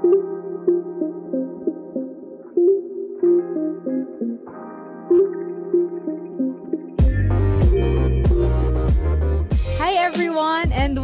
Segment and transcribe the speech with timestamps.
[0.00, 0.77] Thank you.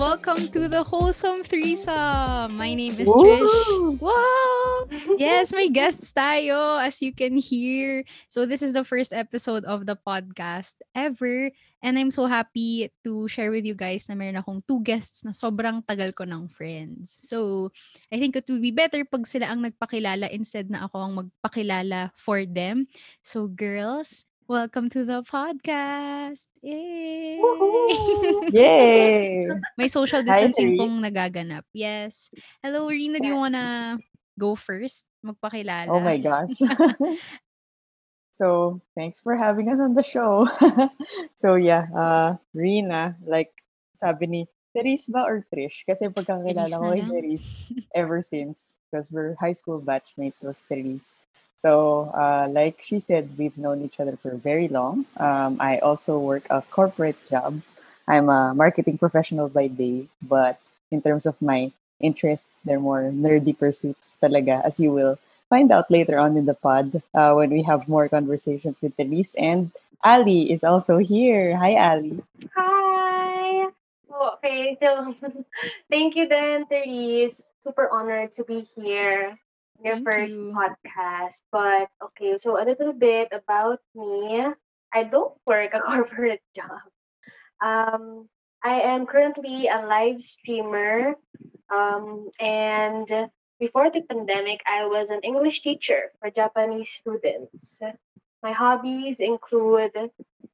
[0.04, 2.60] Welcome to the Wholesome Threesome.
[2.60, 3.40] My name is Trish.
[3.40, 3.96] Woo!
[3.96, 4.84] Wow!
[5.16, 8.04] Yes, may guests tayo as you can hear.
[8.28, 11.48] So this is the first episode of the podcast ever
[11.80, 15.32] and I'm so happy to share with you guys na meron akong two guests na
[15.32, 17.16] sobrang tagal ko ng friends.
[17.24, 17.72] So
[18.12, 22.12] I think it would be better pag sila ang nagpakilala instead na ako ang magpakilala
[22.12, 22.92] for them.
[23.24, 26.46] So girls, welcome to the podcast.
[26.62, 27.38] Yay!
[27.40, 28.52] Woohoo!
[28.52, 29.48] Yay!
[29.78, 31.04] May social Hi, distancing pong Therese.
[31.12, 31.64] nagaganap.
[31.72, 32.30] Yes.
[32.62, 33.20] Hello, Rina.
[33.20, 33.40] Do you Yes.
[33.40, 33.66] wanna
[34.38, 35.04] go first?
[35.24, 35.88] Oh Magpakilala.
[36.04, 36.52] my gosh.
[38.32, 40.48] so, thanks for having us on the show.
[41.36, 43.52] so, yeah, uh, Rina, like
[43.94, 44.40] sabi ni
[44.76, 45.86] Therese ba or Trish?
[45.88, 47.02] Kasi pagkakilala ko kay.
[47.08, 47.48] Therese
[47.94, 51.14] ever since because we're high school batchmates was Therese.
[51.56, 55.06] So, uh, like she said, we've known each other for very long.
[55.16, 57.62] Um, I also work a corporate job.
[58.06, 63.56] I'm a marketing professional by day, but in terms of my interests, they're more nerdy
[63.56, 67.62] pursuits talaga, as you will find out later on in the pod uh, when we
[67.62, 69.34] have more conversations with Denise.
[69.36, 69.70] And
[70.02, 71.56] Ali is also here.
[71.56, 72.20] Hi, Ali.
[72.54, 73.72] Hi!
[74.12, 75.16] Oh, okay, so
[75.90, 77.40] thank you then, Therese.
[77.62, 79.38] Super honored to be here
[79.82, 80.54] your Thank first you.
[80.54, 81.40] podcast.
[81.50, 84.46] But okay, so a little bit about me.
[84.92, 86.84] I don't work a corporate job.
[87.60, 88.24] Um,
[88.62, 91.16] I am currently a live streamer.
[91.72, 93.08] Um, and
[93.58, 97.78] before the pandemic, I was an English teacher for Japanese students.
[98.42, 99.92] My hobbies include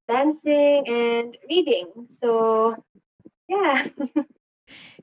[0.08, 2.08] dancing and reading.
[2.12, 2.76] So,
[3.48, 3.86] yeah.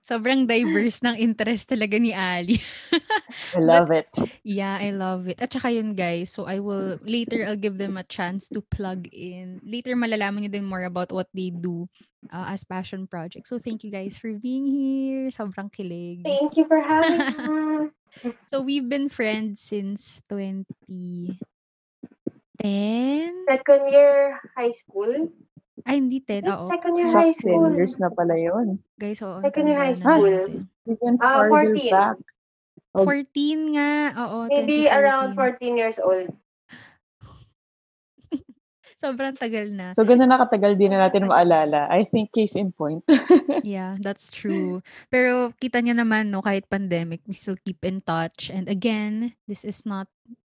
[0.04, 2.60] Sobrang diverse ng interest talaga ni Ali.
[3.58, 4.10] I love it.
[4.44, 5.42] Yeah, I love it.
[5.42, 9.08] At saka yun guys, so I will, later I'll give them a chance to plug
[9.12, 9.62] in.
[9.64, 11.90] Later malalaman nyo din more about what they do
[12.32, 13.50] uh, as passion projects.
[13.50, 15.30] So thank you guys for being here.
[15.30, 16.24] Sobrang kilig.
[16.24, 17.92] Thank you for having us.
[18.48, 21.38] So we've been friends since 2010.
[23.46, 25.30] Second year high school.
[25.88, 26.44] Ay, hindi 10.
[26.44, 26.68] Is it Oo.
[26.68, 27.72] second year high Just 10 school?
[27.72, 28.68] years na pala yun.
[29.00, 29.40] Guys, oo.
[29.40, 30.28] Second year high school.
[30.84, 31.96] Even Ah, farther 14.
[31.96, 32.18] back.
[32.92, 33.06] Oh.
[33.08, 33.92] 14 nga.
[34.20, 35.72] Oo, Maybe around 2014.
[35.72, 36.28] 14 years old.
[39.00, 39.94] Sobrang tagal na.
[39.94, 41.86] So, ganun nakatagal din na natin maalala.
[41.88, 43.06] I think case in point.
[43.64, 44.80] Yeah, that's true.
[45.08, 48.48] Pero kita niyo naman, no, kahit pandemic, we still keep in touch.
[48.48, 50.08] And again, this is not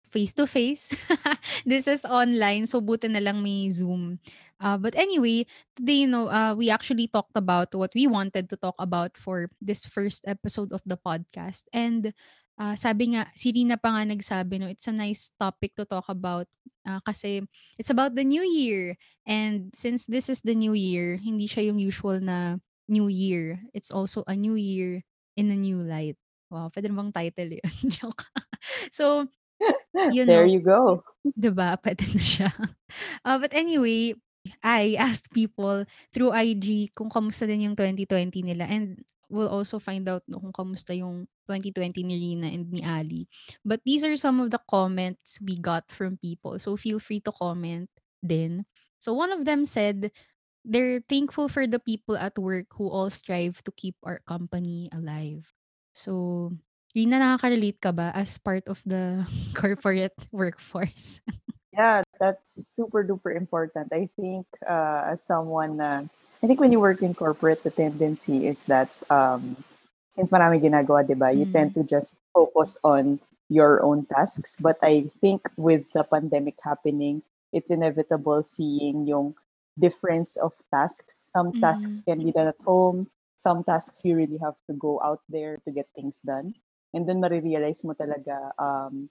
[0.09, 0.93] face-to-face.
[1.65, 2.65] this is online.
[2.65, 4.19] So, buti na lang may Zoom.
[4.59, 5.45] Uh, but anyway,
[5.77, 9.49] today, you know, uh, we actually talked about what we wanted to talk about for
[9.61, 11.63] this first episode of the podcast.
[11.71, 12.13] And
[12.59, 16.05] uh, sabi nga, si Rina pa nga nagsabi, no, it's a nice topic to talk
[16.11, 16.45] about
[16.83, 17.41] uh, kasi
[17.79, 18.99] it's about the new year.
[19.23, 22.59] And since this is the new year, hindi siya yung usual na
[22.91, 23.63] new year.
[23.71, 25.05] It's also a new year
[25.39, 26.19] in a new light.
[26.49, 27.71] Wow, pwede bang title yun?
[27.95, 28.25] Joke.
[28.91, 29.29] so,
[30.15, 31.03] you there know, you go.
[31.23, 31.75] 'di ba?
[31.83, 32.49] Pwede na siya.
[33.25, 34.15] Uh, but anyway,
[34.63, 40.09] I asked people through IG kung kamusta din yung 2020 nila and we'll also find
[40.09, 43.29] out no, kung kamusta yung 2020 ni Rina and ni Ali.
[43.61, 46.57] But these are some of the comments we got from people.
[46.57, 47.89] So feel free to comment
[48.25, 48.65] din.
[48.97, 50.11] So one of them said
[50.65, 55.47] they're thankful for the people at work who all strive to keep our company alive.
[55.93, 56.53] So,
[56.95, 59.21] Rina, nakaka-relate ka ba as part of the
[59.53, 61.21] corporate workforce?
[61.71, 63.93] Yeah, that's super duper important.
[63.93, 66.01] I think uh, as someone na,
[66.41, 69.55] I think when you work in corporate, the tendency is that um,
[70.09, 71.53] since marami ginagawa, di ba, you Mm.
[71.53, 73.21] tend to just focus on
[73.53, 74.57] your own tasks.
[74.59, 77.21] But I think with the pandemic happening,
[77.53, 79.37] it's inevitable seeing yung
[79.77, 81.31] difference of tasks.
[81.31, 83.07] Some tasks can be done at home.
[83.37, 86.57] Some tasks you really have to go out there to get things done.
[86.93, 89.09] And then marirealize mo talaga um,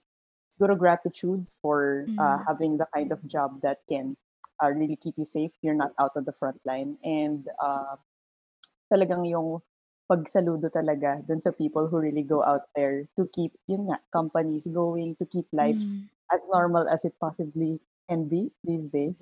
[0.51, 2.47] siguro gratitude for uh, Mm.
[2.47, 4.17] having the kind of job that can
[4.59, 5.51] uh, really keep you safe.
[5.63, 6.99] You're not out on the front line.
[7.03, 7.95] And uh,
[8.91, 9.63] talagang yung
[10.09, 14.67] pagsaludo talaga dun sa people who really go out there to keep, yun nga, companies
[14.67, 16.09] going, to keep life Mm.
[16.33, 19.21] as normal as it possibly can be these days.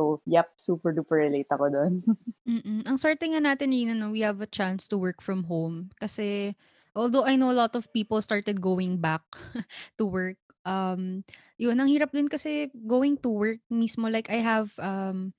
[0.00, 1.70] So, yep, super duper relate ako.
[2.48, 2.88] Mm.
[2.88, 5.92] Ang swerte nga natin, Rina, no, we have a chance to work from home.
[6.00, 6.56] Kasi,
[6.94, 9.22] although I know a lot of people started going back
[9.98, 11.24] to work, um,
[11.58, 14.10] yun, ang hirap din kasi going to work mismo.
[14.10, 15.32] Like, I have um,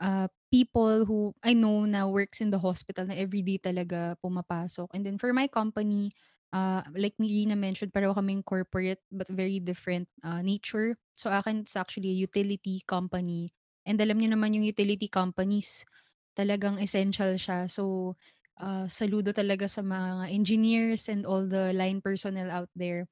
[0.00, 4.88] uh, people who I know na works in the hospital na everyday talaga pumapasok.
[4.94, 6.10] And then for my company,
[6.52, 10.96] uh, like Rina mentioned, pareho kaming corporate but very different uh, nature.
[11.14, 13.52] So akin, it's actually a utility company.
[13.86, 15.84] And alam niyo naman yung utility companies,
[16.38, 17.70] talagang essential siya.
[17.70, 18.14] So,
[18.60, 23.06] uh, saludo talaga sa mga engineers and all the line personnel out there.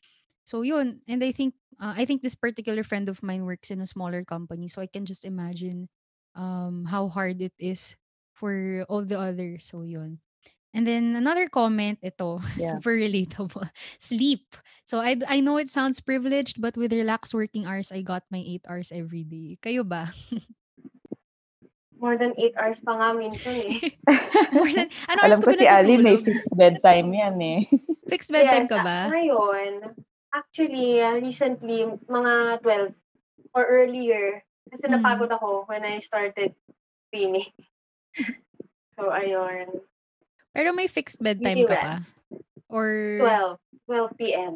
[0.45, 3.81] So yun, and I think uh, I think this particular friend of mine works in
[3.81, 5.89] a smaller company, so I can just imagine
[6.35, 7.97] um how hard it is
[8.35, 9.67] for all the others.
[9.67, 10.21] So yun.
[10.75, 12.81] And then another comment, ito, Yeah.
[12.81, 13.69] super relatable.
[14.01, 14.57] Sleep.
[14.87, 18.41] So I I know it sounds privileged, but with relaxed working hours, I got my
[18.43, 19.59] 8 hours every day.
[19.63, 20.13] Kayo ba?
[22.03, 23.79] More than 8 hours pa nga minsan eh.
[24.59, 27.61] More than, ano Alam ko si Ali may fixed bedtime yan eh.
[28.13, 29.07] Fixed bedtime yes, ka ba?
[29.07, 29.95] ngayon,
[30.35, 34.99] actually, recently, mga 12 or earlier, kasi Mm.
[34.99, 36.59] napagod ako when I started
[37.15, 37.55] training.
[38.99, 39.71] so, ayun.
[40.51, 41.95] Pero may fixed bedtime ka pa?
[42.67, 42.91] Or
[43.23, 43.63] 12.
[43.87, 44.55] 12 p.m.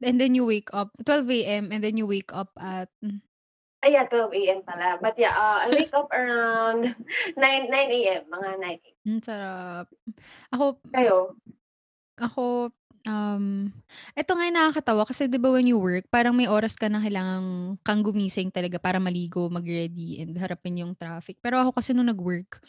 [0.00, 1.64] and then you wake up 12 a.m.
[1.70, 2.88] and then you wake up at
[3.80, 4.60] Ay, yeah, 12 a.m.
[4.60, 5.00] pala.
[5.00, 6.92] But yeah, uh, I wake up around
[7.36, 8.22] 9, 9 a.m.
[8.28, 8.96] Mga 9 a.m.
[9.08, 9.86] hmm, sarap.
[10.52, 11.32] Ako Kayo?
[12.20, 12.68] Ako,
[13.08, 13.72] um,
[14.12, 17.00] eto nga yung nakakatawa kasi 'di ba when you work, parang may oras ka na
[17.00, 21.40] kailangang kang gumising talaga para maligo, mag-ready, and harapin yung traffic.
[21.40, 22.60] Pero ako kasi nung nag-work,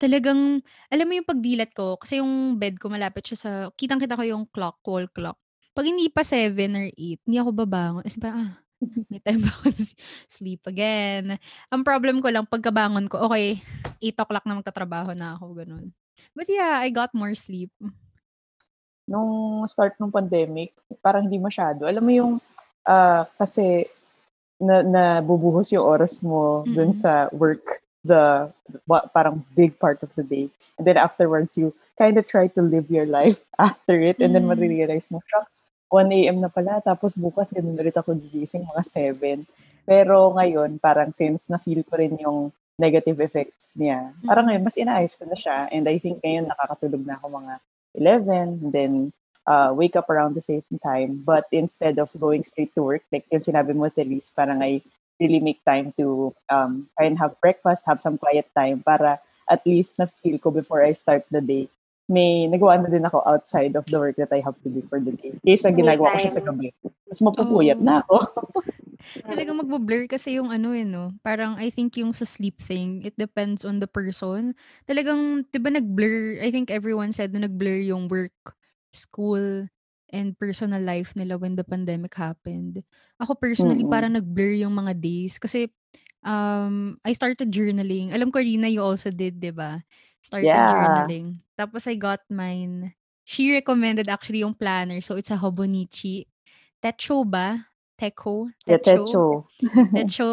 [0.00, 4.24] talagang alam mo yung pagdilat ko, kasi yung bed ko malapit siya sa kitang-kita ko
[4.24, 5.36] yung clock, wall clock.
[5.76, 8.02] 'Pag hindi pa 7 or 8, hindi ako babangon.
[8.08, 8.54] As in parang, ah,
[9.10, 9.68] may time pa ako
[10.38, 11.38] sleep again.
[11.72, 13.58] Ang problem ko lang pagkabangon ko, okey,
[14.02, 15.90] 8:00 na magtatrabaho na ako, gano'n.
[16.34, 17.70] But yeah, I got more sleep.
[19.08, 21.86] Nung start nung pandemic, parang hindi masyado.
[21.88, 22.32] Alam mo yung,
[22.84, 23.86] ah, kasi
[24.58, 26.98] na nabubuhos yung oras mo dun Mm.
[26.98, 27.62] sa work,
[28.02, 28.50] the
[29.14, 30.50] parang big part of the day.
[30.78, 34.58] And then afterwards, you kinda try to live your life after it and then Mm.
[34.58, 39.44] mare-realize mo, "Shucks, 1 AM na pala tapos bukas ganun ulit ako gigising mga 7."
[39.88, 44.48] Pero ngayon, parang since na-feel ko rin yung negative effects niya, parang Mm.
[44.52, 47.54] ngayon mas inaayos ko na siya and I think ngayon nakakatulog na ako mga
[47.96, 48.92] 11 and then,
[49.48, 51.24] uh, wake up around the same time.
[51.24, 54.84] But instead of going straight to work, like yung sinabi mo, Therese, parang I
[55.16, 59.18] really make time to um, try and have breakfast, have some quiet time para
[59.48, 61.66] at least na-feel ko before I start the day.
[62.08, 64.96] May nagawa na din ako outside of the work that I have to do for
[64.96, 65.36] the day.
[65.44, 66.72] Kaysa ginagawa ko siya sa gabi.
[67.04, 67.84] Mas mapupuyat Oo.
[67.84, 68.16] na ako.
[69.30, 69.60] Talagang Mm.
[69.60, 73.60] magba-blur kasi yung ano, eh, 'no, parang I think yung sa sleep thing, it depends
[73.60, 74.56] on the person.
[74.88, 78.56] Talagang 'di ba nag-blur, I think everyone said na nag-blur yung work,
[78.92, 79.68] school,
[80.08, 82.80] and personal life nila when the pandemic happened.
[83.20, 83.88] Ako personally Mm.
[83.88, 85.68] parang nag-blur yung mga days kasi,
[86.24, 88.12] um, I started journaling.
[88.16, 89.84] Alam ko Rina you also did, 'di ba?
[90.24, 90.68] Started Yeah.
[90.68, 91.40] journaling.
[91.58, 92.94] Tapos I got mine
[93.28, 96.24] she recommended actually yung planner, so it's a Hobonichi.
[96.80, 97.60] Techo ba?
[98.00, 98.48] Techo?
[98.64, 99.04] Yeah, Techo?
[99.04, 99.24] Techo.
[99.92, 100.30] Techo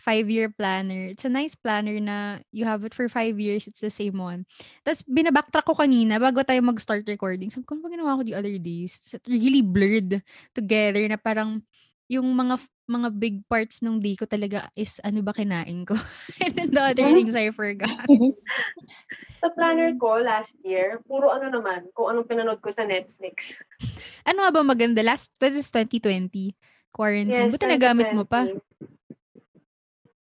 [0.00, 1.12] 5-year planner.
[1.12, 4.48] It's a nice planner na you have it for 5 years, it's the same one.
[4.88, 7.52] Ta's bina-backtrack ko kanina bago tayo mag-start recording.
[7.52, 10.24] Sabi ko, "Ano ba ginawa ko the other days?" It really blurred
[10.56, 11.60] together na parang
[12.08, 12.56] yung mga
[12.90, 15.94] mga big parts nung day ko talaga is ano ba kinain ko
[16.42, 18.10] and then the other things I forgot.
[19.40, 20.00] Sa planner Mm.
[20.02, 23.54] ko last year, puro ano naman, kung anong pinanood ko sa Netflix.
[24.28, 26.52] Ano nga ba maganda last this is 2020,
[26.92, 27.48] quarantine.
[27.48, 28.44] Yes, Buti nagamit mo pa.
[28.44, 28.60] 2020.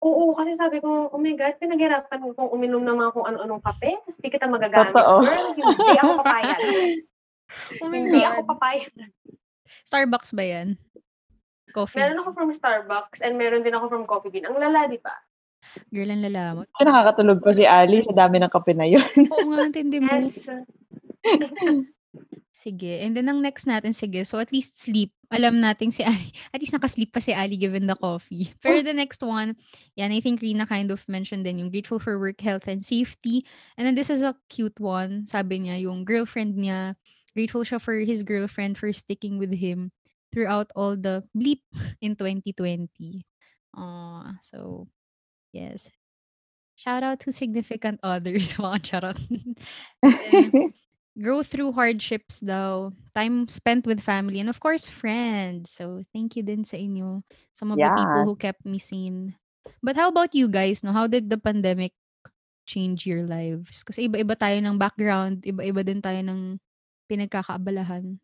[0.02, 4.00] Oo, kasi sabi ko, "Oh my God, pinaghirapan kong uminom ng mga kung ano-anong kape,
[4.02, 4.96] ta's di kita magagamit.
[4.96, 5.22] Totoo.
[5.22, 6.62] Girl, hindi ako papayag.
[7.78, 8.48] Oh my Hindi ako God.
[8.56, 8.92] papayag."
[9.84, 10.68] Starbucks ba 'yan?
[11.72, 12.22] Coffee Meron Bean?
[12.22, 14.44] ako from Starbucks and meron din ako from Coffee Bean.
[14.44, 15.16] Ang lala, di ba?
[15.88, 16.60] Girl, ang lala mo.
[16.76, 19.02] Ay, nakakatulog pa si Ali sa dami ng kape na yun.
[19.32, 20.12] Oo nga, ang tindi mo.
[20.12, 20.44] Yes.
[22.62, 25.10] Sige, and then ang next natin, sige, so at least sleep.
[25.34, 28.54] Alam natin si Ali, at least naka-sleep pa si Ali given the coffee.
[28.62, 29.58] Pero the next one,
[29.98, 33.42] yan, I think Rina kind of mentioned din yung grateful for work, health, and safety.
[33.74, 35.26] And then this is a cute one.
[35.26, 36.94] Sabi niya, yung girlfriend niya,
[37.34, 39.90] grateful siya for his girlfriend for sticking with him
[40.32, 41.62] throughout all the bleep
[42.00, 43.22] in 2020.
[43.76, 44.88] Aw, so,
[45.52, 45.88] yes.
[46.76, 49.18] Shout out to significant others, mga charot.
[51.12, 55.68] Grow through hardships daw, time spent with family, and of course, friends.
[55.68, 57.20] So, thank you din sa inyo,
[57.52, 58.24] some of the people Yeah.
[58.24, 59.36] who kept me sane.
[59.84, 60.90] But how about you guys, no?
[60.96, 61.92] How did the pandemic
[62.64, 63.84] change your lives?
[63.84, 66.56] Kasi iba-iba tayo ng background, iba-iba din tayo ng
[67.12, 68.16] pinagkakaabalahan.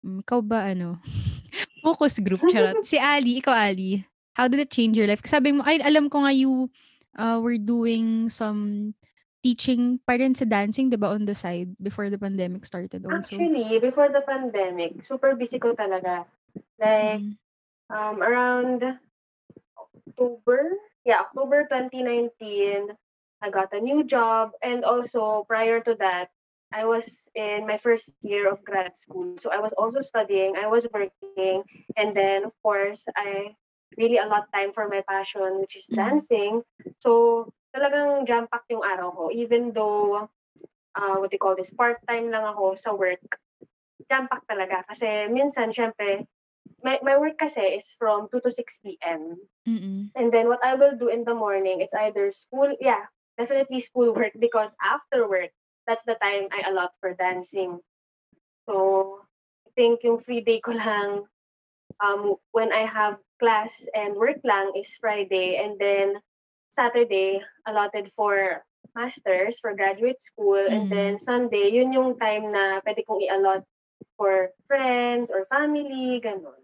[0.00, 0.96] Hmm, ikaw ba ano?
[1.84, 2.84] Focus group, charot.
[2.84, 4.04] Si Ali, ikaw Ali,
[4.36, 5.20] how did it change your life?
[5.24, 6.68] Sabi mo, ay alam ko nga you
[7.16, 8.92] uh, were doing some
[9.40, 13.36] teaching pa rin sa dancing, 'di ba, on the side before the pandemic started also?
[13.36, 16.28] Actually, before the pandemic, super busy ko talaga.
[16.76, 17.36] Like, Mm.
[17.88, 18.80] um, around
[19.76, 22.92] October, yeah, October 2019,
[23.40, 24.52] I got a new job.
[24.60, 26.28] And also, prior to that,
[26.72, 29.34] I was in my first year of grad school.
[29.42, 31.64] So I was also studying, I was working,
[31.96, 33.56] and then, of course, I
[33.98, 35.96] really allot time for my passion, which is Mm.
[35.98, 36.52] dancing.
[37.02, 39.24] So, talagang jam-packed yung araw ko.
[39.34, 40.30] Even though,
[40.94, 43.22] uh, what you call this, part-time lang ako sa work,
[44.06, 44.86] jam-packed talaga.
[44.86, 46.30] Kasi minsan, syempre,
[46.86, 49.36] my, my work kasi is from 2 to 6 p.m.
[49.66, 50.14] Mm.
[50.14, 54.14] And then what I will do in the morning, it's either school, yeah, definitely school
[54.14, 55.50] work because after work,
[55.86, 57.80] that's the time I allot for dancing.
[58.68, 59.20] So,
[59.66, 61.24] I think yung free day ko lang
[62.02, 66.20] um, when I have class and work lang is Friday and then
[66.70, 68.62] Saturday allotted for
[68.94, 70.90] masters for graduate school and Mm.
[70.90, 73.62] then Sunday yun yung time na pwede kong i-allot
[74.18, 76.58] for friends or family ganun.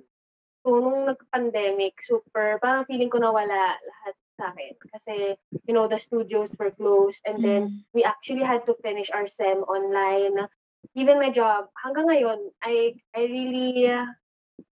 [0.67, 5.99] So nung nag-pandemic super parang feeling ko nawala lahat sa akin kasi you know the
[5.99, 7.89] studios were closed and then Mm.
[7.97, 10.47] we actually had to finish our SEM online.
[10.95, 14.07] Even my job hanggang ngayon I I really uh,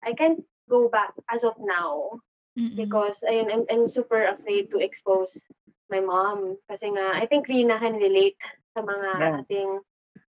[0.04, 2.20] I can't go back as of now
[2.54, 2.78] Mm.
[2.78, 5.34] because ayun, I'm, I'm super afraid to expose
[5.90, 8.38] my mom kasi nga I think Rina can relate
[8.78, 9.34] sa mga Yeah.
[9.42, 9.72] ating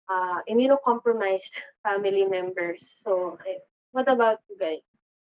[0.07, 1.51] uh, immunocompromised
[1.83, 2.79] family members.
[3.03, 3.43] So,
[3.91, 4.87] what about you guys?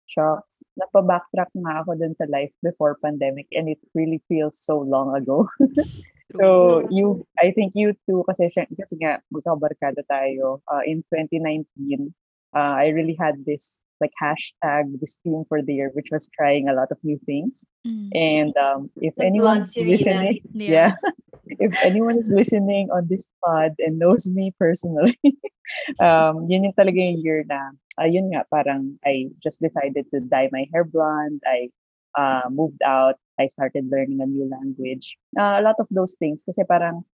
[0.08, 0.60] Shocks.
[0.78, 5.48] Napa-backtrack nga ako dun sa life before pandemic and it really feels so long ago.
[6.34, 10.66] So, you, I think you too, kasi, kasi nga, magkabarkada tayo.
[10.66, 12.10] Uh, in 2019,
[12.58, 16.68] uh, I really had this like hashtag, this theme for the year, which was trying
[16.68, 17.64] a lot of new things.
[17.86, 18.10] Mm.
[18.12, 20.98] And um, if The anyone's listening, Yeah.
[21.00, 21.12] yeah,
[21.62, 25.18] if anyone is listening on this pod and knows me personally,
[26.00, 30.50] um, yun yung talaga yung year na, ayun nga, parang I just decided to dye
[30.52, 31.42] my hair blonde.
[31.46, 31.70] I
[32.18, 33.16] uh, moved out.
[33.40, 35.18] I started learning a new language.
[35.38, 36.44] Uh, a lot of those things.
[36.46, 37.06] Kasi parang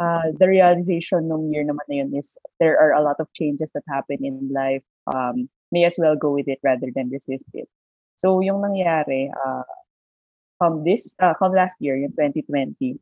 [0.00, 3.72] uh, the realization nung year naman na yun is there are a lot of changes
[3.72, 4.82] that happen in life.
[5.06, 7.68] Um, may as well go with it rather than resist it.
[8.16, 9.66] So yung nangyari, uh,
[10.58, 12.98] from this, uh, from last year, yung 2020,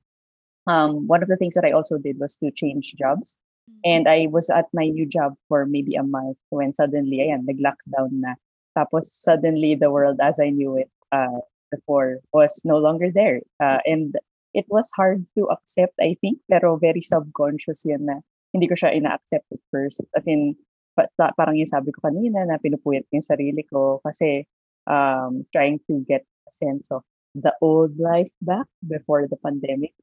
[0.67, 3.39] um, one of the things that I also did was to change jobs.
[3.85, 8.23] And I was at my new job for maybe a month when suddenly, ayan, nag-lockdown
[8.23, 8.35] na.
[8.77, 13.43] Tapos suddenly the world as I knew it uh, before was no longer there.
[13.61, 14.15] Uh, and
[14.55, 18.21] it was hard to accept, I think, pero very subconscious yun na
[18.53, 20.05] hindi ko siya ina-accept at first.
[20.17, 20.57] As in,
[20.97, 24.45] pa- pa- parang yung sabi ko kanina na pinupuyat ko yung sarili ko kasi
[24.87, 27.01] um, trying to get a sense of
[27.35, 29.97] the old life back before the pandemic.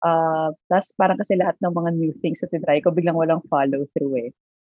[0.00, 3.84] Uh, Tapos parang kasi lahat ng mga new things na tinry ko, biglang walang follow
[3.92, 4.30] through eh.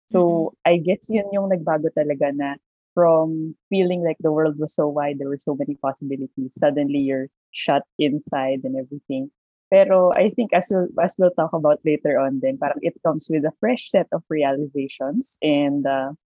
[0.08, 2.56] So, I guess yun yung nagbago talaga na
[2.96, 6.56] from feeling like the world was so wide, there were so many possibilities.
[6.56, 9.28] Suddenly, you're shut inside and everything.
[9.68, 13.28] Pero I think as we'll, as we'll talk about later on then, parang it comes
[13.28, 16.16] with a fresh set of realizations and uh,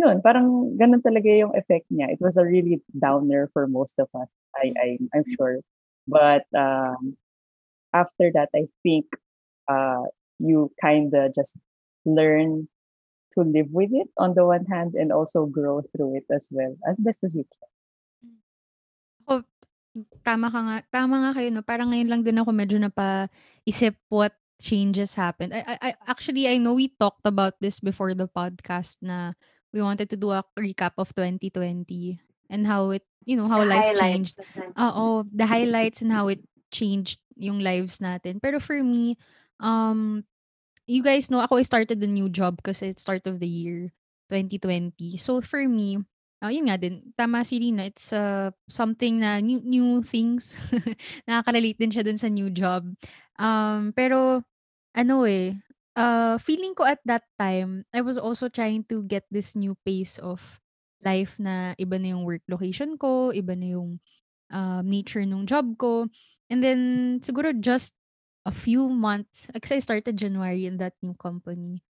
[0.00, 2.08] yun, parang ganun talaga yung effect niya.
[2.08, 5.60] It was a really downer for most of us, I, I, I'm sure.
[6.08, 7.18] But um,
[7.92, 9.06] after that, I think
[9.68, 11.56] uh, you kind of just
[12.04, 12.68] learn
[13.34, 16.74] to live with it on the one hand and also grow through it as well,
[16.88, 17.70] as best as you can.
[19.28, 19.34] Ako,
[20.24, 24.32] tama ka nga tama nga kayo 'no, parang ngayon lang din ako medyo napaisip what
[24.58, 25.54] changes happened.
[25.54, 29.36] I I I actually, I know we talked about this before the podcast na
[29.70, 32.18] we wanted to do a recap of 2020
[32.48, 34.40] and how it you know, how the life changed.
[34.40, 34.72] of them.
[34.72, 36.40] Oo, the highlights and how it
[36.70, 38.40] changed yung lives natin.
[38.42, 39.16] Pero for me,
[39.60, 40.24] um,
[40.86, 43.92] you guys know ako I started a new job kasi it's start of the year,
[44.30, 45.16] 2020.
[45.20, 46.00] So for me,
[46.42, 50.56] ah, yun nga din, tama si Rina, it's, uh, something na new new things.
[51.28, 52.86] Nakaka-relate din siya dun sa new job.
[53.38, 54.42] Um, pero
[54.96, 55.56] ano, eh,
[55.96, 60.18] uh, feeling ko at that time, I was also trying to get this new pace
[60.18, 60.40] of
[61.04, 64.00] life na iba na yung work location ko, iba na yung,
[64.52, 66.08] um, nature nung job ko.
[66.50, 67.94] And then siguro just
[68.46, 71.84] a few months kasi I started January in that new company.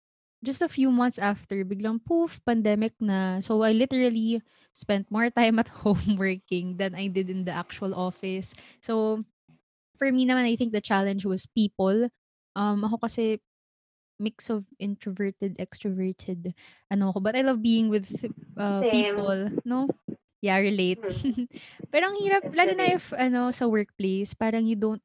[0.44, 3.42] Just a few months after, biglang poof, pandemic na.
[3.42, 4.42] So I literally
[4.74, 8.54] spent more time at home working than I did in the actual office.
[8.80, 9.26] So
[9.98, 12.08] for me naman, I think the challenge was people.
[12.56, 13.42] Um, ako kasi
[14.20, 16.56] mix of introverted, extroverted,
[16.92, 18.08] ano ako, but I love being with
[18.56, 18.92] uh, Same.
[18.92, 19.92] people, no?
[20.46, 21.02] Yeah, relate.
[21.26, 21.50] Mhm.
[21.92, 25.02] Pero ang hirap, lalo na if ano, sa workplace, parang you don't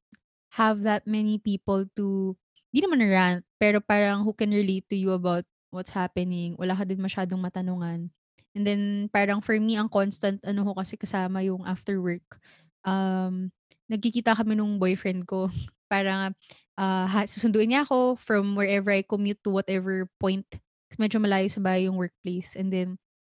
[0.60, 2.36] have that many people to
[2.74, 6.84] 'di naman rant, pero parang who can relate to you about what's happening, wala ka
[6.84, 8.10] din masyadong matanungan.
[8.54, 12.38] And then parang for me ang constant ano ko kasi kasama yung after work,
[12.84, 13.50] um,
[13.90, 15.48] nagkikita kami nung boyfriend ko.
[15.90, 16.34] Parang,
[16.78, 20.46] ha susunduin niya ako from wherever I commute to whatever point,
[20.90, 22.88] kasi medyo malayo sa bahay yung workplace and then,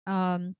[0.05, 0.53] um,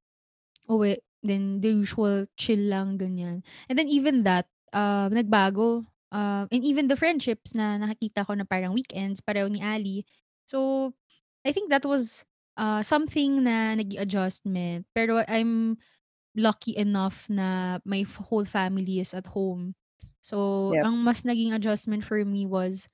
[0.71, 0.97] uwi.
[1.23, 3.43] Then the usual chill lang, ganyan.
[3.71, 8.45] And then even that, ah, nagbago, ah, and even the friendships na nakikita ko na
[8.47, 10.05] parang weekends pareho ni Ali.
[10.47, 10.93] So,
[11.47, 12.25] I think that was,
[12.59, 15.79] ah, something na naging adjustment pero I'm
[16.37, 19.75] lucky enough na my whole family is at home.
[20.23, 20.87] So, Yep.
[20.87, 22.89] ang mas naging adjustment for me was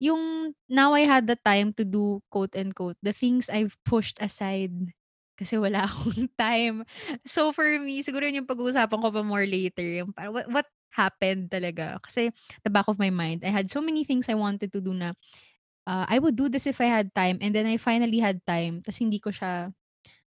[0.00, 4.92] yung now I had the time to do quote unquote, "the things I've pushed aside"
[5.36, 6.82] kasi wala akong time.
[7.28, 11.52] So for me, siguro yun yung pag-uusapan ko pa more later, yung what what happened
[11.52, 12.00] talaga.
[12.00, 12.32] Kasi
[12.64, 15.12] the back of my mind, I had so many things I wanted to do na,
[15.86, 18.80] ah, I would do this if I had time and then I finally had time
[18.80, 19.70] ta's hindi ko siya,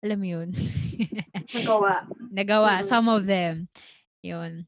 [0.02, 0.54] alam mo yun?
[1.56, 2.06] Nagawa.
[2.30, 3.68] Nagawa, some of them,
[4.22, 4.66] yun.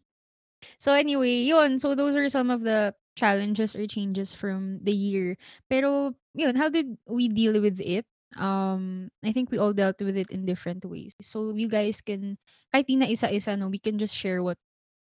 [0.78, 1.78] So anyway, yun.
[1.78, 5.36] So those are some of the challenges or changes from the year.
[5.70, 8.06] Pero yun, how did we deal with it?
[8.38, 11.12] Um, I think we all dealt with it in different ways.
[11.22, 12.38] So you guys can
[12.74, 14.58] kahit di na isa-isa 'no, we can just share what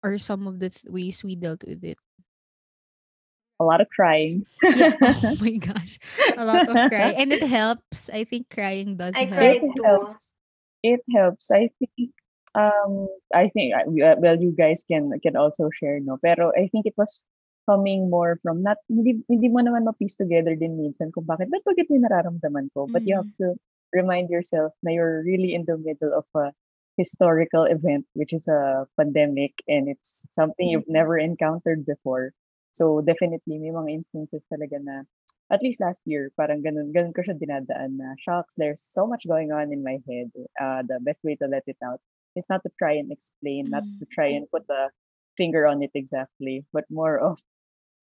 [0.03, 1.99] are some of the th ways we dealt with it.
[3.59, 4.45] A lot of crying.
[4.63, 4.95] Yeah.
[5.35, 5.99] Oh my gosh,
[6.38, 7.19] a lot of crying.
[7.19, 8.07] And it helps.
[8.07, 9.59] I think crying does I help.
[9.59, 10.35] It helps.
[10.79, 11.51] It helps.
[11.51, 12.15] I think,
[12.55, 16.15] um, I think, we- uh, well, you guys can can also share, no?
[16.23, 17.27] Pero I think it was
[17.69, 21.61] coming more from not hindi hindi mo naman ma-piece together din minsan kung bakit ba't
[21.61, 22.89] ba ganito yung nararamdaman ko?
[22.89, 23.38] But you have Mm.
[23.45, 23.53] to
[23.93, 26.49] remind yourself na you're really in the middle of a
[26.97, 30.97] historical event, which is a pandemic, and it's something you've Mm.
[31.01, 32.33] never encountered before.
[32.73, 35.05] So definitely may mga instances talaga na
[35.53, 39.25] at least last year parang gano'n gano'n ko siya dinadaan na, "Shocks, there's so much
[39.29, 42.01] going on in my head." Uh, the best way to let it out
[42.38, 44.13] is not to try and explain, not to Mm.
[44.13, 44.89] try and put a
[45.37, 47.39] finger on it exactly, but more of,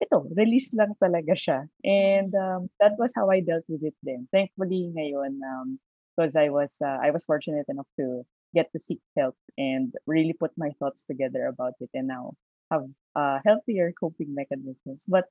[0.01, 1.59] ito, release lang talaga siya.
[1.85, 2.37] And, Mm.
[2.37, 4.27] um, that was how I dealt with it din.
[4.33, 5.79] Thankfully ngayon, um,
[6.17, 10.33] 'cause I was, uh, I was fortunate enough to get to seek help and really
[10.33, 12.33] put my thoughts together about it and now
[12.71, 15.05] have, uh, healthier coping mechanisms.
[15.07, 15.25] But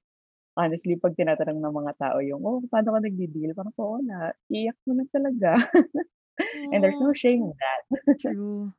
[0.58, 4.94] honestly 'pag tinatanong ng mga tao yung, "Oh, paano ka nagde-deal?" Parang, "Oo, naiiyak mo
[4.98, 5.50] na talaga."
[6.72, 7.82] And there's no shame in that.
[8.18, 8.72] True.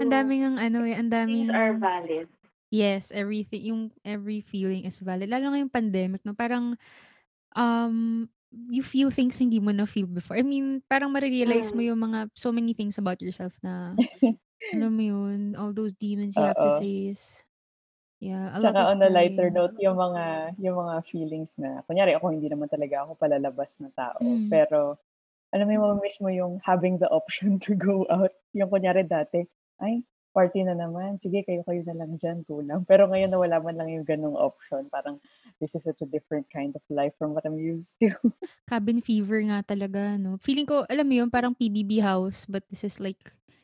[0.00, 0.14] Ang True.
[0.14, 2.28] dami ngang ano, eh, ang Things are daming valid.
[2.74, 5.30] Yes, everything yung every feeling is valid.
[5.30, 6.74] Lalo ngayong pandemic 'no, parang,
[7.56, 8.28] um,
[8.70, 10.38] you feel things hindi mo na-feel before.
[10.38, 11.86] I mean, parang mare-realize mo Mm.
[11.86, 13.98] yung mga so many things about yourself na,
[14.74, 17.44] alam mo yun, all those demons you have to face.
[18.20, 21.82] Yeah, a lot Tsaka of on a lighter note, yung mga yung mga feelings na
[21.90, 24.44] kunyari ako hindi naman talaga ako palalabas na tao, Mm.
[24.46, 25.02] pero
[25.54, 28.32] alam mo yung mami-miss mo yung having the option to go out.
[28.54, 29.42] Yung kunyari dati,
[29.82, 30.04] "Ay,
[30.34, 33.78] party na naman, sige kayo-kayo na lang diyan, go lang." Pero ngayon na wala man
[33.78, 35.22] lang yung gano'ng option, parang
[35.62, 38.10] this is such a different kind of life from what I'm used to.
[38.70, 40.36] Cabin fever nga talaga 'no.
[40.42, 43.20] Feeling ko, alam mo yun, parang PBB house, but this is like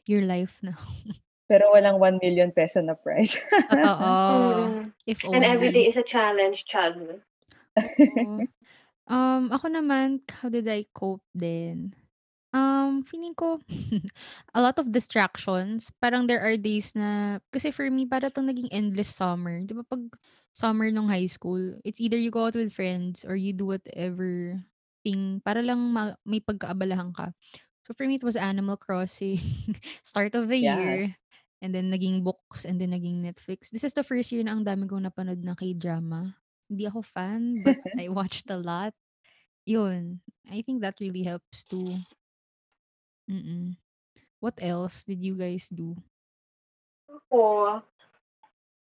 [0.07, 0.79] your life now.
[1.51, 3.35] Pero walang ₱1,000,000 na prize.
[3.51, 4.71] Totoo.
[4.71, 4.95] Mm.
[5.03, 5.91] If And every day only.
[5.91, 6.95] is a challenge, chad.
[6.95, 8.47] Oo.
[9.11, 11.99] Um, ako naman, how did I cope din?
[12.51, 13.63] Um, feeling ko
[14.55, 15.87] a lot of distractions.
[16.03, 19.63] Parang there are days na kasi for me para 'tong naging endless summer.
[19.63, 20.03] 'Di ba 'pag
[20.51, 24.59] summer nung high school, it's either you go out with friends or you do whatever
[25.07, 27.31] thing para lang ma may pagkaabalahan ka.
[27.87, 29.39] So for me, it was Animal Crossing,
[30.07, 31.19] start of the year, Yes.
[31.63, 33.71] and then naging books, and then naging Netflix.
[33.75, 36.35] This is the first year na ang dami kong napanood na K-drama.
[36.71, 38.95] Hindi ako fan, but I watched a lot.
[39.67, 42.03] Yun, I think that really helps too.
[43.31, 43.79] Mm.
[44.41, 45.95] What else did you guys do?
[47.07, 47.83] Ako,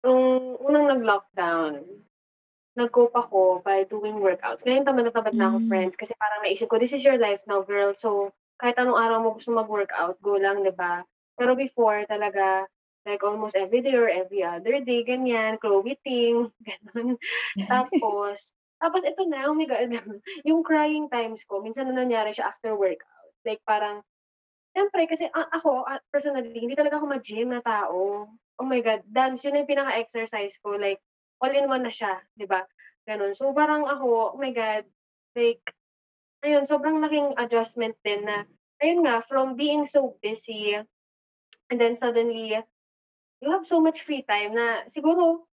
[0.02, 1.86] nung unang nag-lockdown,
[2.74, 4.66] nag-cope ako by doing workouts.
[4.66, 5.68] Ngayon tamad na tamad na ako, Hmm.
[5.70, 7.94] friends, kasi parang naisip ko, "This is your life now, girl.
[7.94, 11.06] So, kahit anong araw mo gusto mag-workout, go lang," 'di ba?
[11.38, 12.66] Pero before talaga,
[13.06, 17.14] like almost every day or every other day, ganyan, Chloe Ting, gano'n.
[17.70, 18.38] Tapos
[18.82, 19.88] tapos ito na, oh my God,
[20.48, 23.30] yung crying times ko minsan na nangyari siya after workout.
[23.46, 24.02] Like parang
[24.74, 28.26] siyempre kasi a ako, ah, personally, hindi talaga ako ma-gym na tao.
[28.58, 30.98] Oh my God, dance yun yung pinaka-exercise ko, like
[31.42, 32.66] all in one na siya, 'di ba,
[33.08, 33.34] gano'n.
[33.38, 34.84] So parang ako, oh my God,
[35.38, 35.62] like
[36.44, 38.44] ayun, sobrang laking adjustment din na
[38.82, 40.76] ayun nga, from being so busy
[41.70, 42.58] and then suddenly,
[43.40, 45.46] you have so much free time na siguro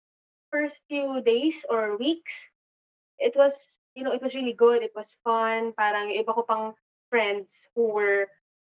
[0.52, 2.34] first few days or weeks,
[3.20, 3.54] it was
[3.96, 4.84] you know, it was really good.
[4.84, 5.74] It was fun.
[5.76, 6.74] Parang iba ko pang
[7.12, 8.28] friends who were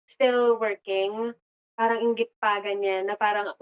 [0.07, 1.35] still working,
[1.77, 3.53] parang inggit pa ganyan na parang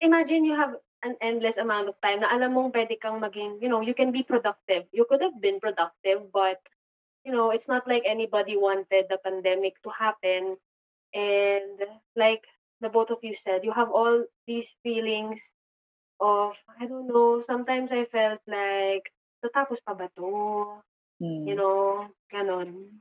[0.00, 3.68] imagine you have an endless amount of time na alam mong pwede kang maging, you
[3.68, 4.86] know, you can be productive.
[4.90, 6.58] You could have been productive, but
[7.24, 10.56] you know, it's not like anybody wanted the pandemic to happen.
[11.14, 11.78] And
[12.16, 12.44] like
[12.80, 15.40] the both of you said, you have all these feelings
[16.20, 19.10] of, I don't know, sometimes I felt like,
[19.44, 20.82] tatapos pa ba to?
[21.46, 21.54] You Hmm.
[21.54, 23.00] know, ganon.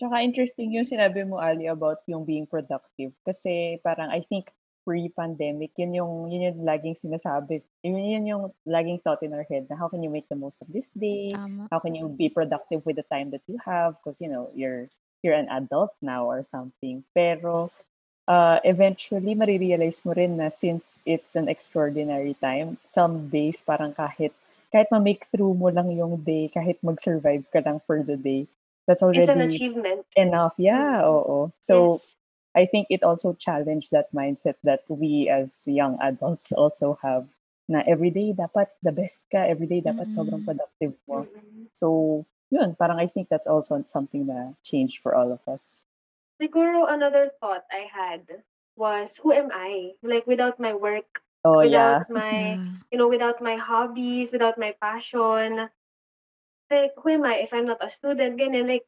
[0.00, 3.12] Tsaka interesting yung sinabi mo, Ali, about yung being productive.
[3.20, 4.48] Kasi parang I think
[4.88, 7.60] pre-pandemic, yun yung, yun yung laging sinasabi.
[7.84, 10.56] Yun, yun yung laging thought in our head na how can you make the most
[10.64, 11.28] of this day?
[11.28, 11.68] Tama.
[11.68, 14.00] How can you be productive with the time that you have?
[14.00, 14.88] Because, you know, you're
[15.20, 17.04] you're an adult now or something.
[17.12, 17.68] Pero
[18.24, 24.32] uh, eventually, marirealize mo rin na since it's an extraordinary time, some days parang kahit
[24.72, 28.46] kahit ma-make through mo lang yung day, kahit mag-survive ka lang for the day,
[28.90, 30.02] that's It's an already achievement.
[30.18, 30.58] enough.
[30.58, 31.14] Yeah, Mm.
[31.14, 31.38] oo.
[31.62, 32.16] So, Yes.
[32.58, 37.30] I think it also challenged that mindset that we as young adults also have
[37.70, 40.48] na everyday dapat the best ka, everyday dapat sobrang Mm.
[40.50, 41.22] productive mo.
[41.30, 41.70] Mm-mm.
[41.70, 41.86] So,
[42.50, 45.78] yun, parang I think that's also something that changed for all of us.
[46.42, 48.42] Siguro another thought I had
[48.74, 49.94] was, who am I?
[50.02, 52.02] Like without my work, Oh, yeah.
[52.02, 52.66] without my, Yeah.
[52.90, 55.70] you know, without my hobbies, without my passion.
[56.70, 58.38] Like, who am I if I'm not a student?
[58.38, 58.86] Ganyan, like,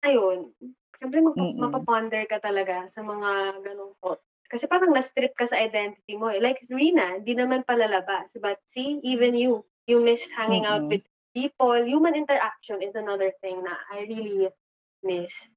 [0.00, 0.56] ayun.
[0.96, 1.60] Siyempre, mapa- Mm-mm.
[1.60, 4.24] mapaponder ka talaga sa mga ganong thoughts.
[4.48, 6.32] Kasi parang na-strip ka sa identity mo.
[6.32, 6.40] Eh.
[6.40, 8.32] Like, Rina, di naman palalabas.
[8.40, 10.96] But see, even you, you miss hanging out Mm-mm.
[10.98, 11.04] with
[11.36, 11.76] people.
[11.84, 14.48] Human interaction is another thing na I really
[15.04, 15.52] miss.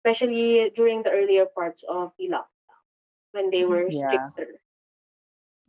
[0.00, 2.82] Especially during the earlier parts of the lockdown
[3.34, 4.30] when they were Yeah.
[4.32, 4.62] stricter.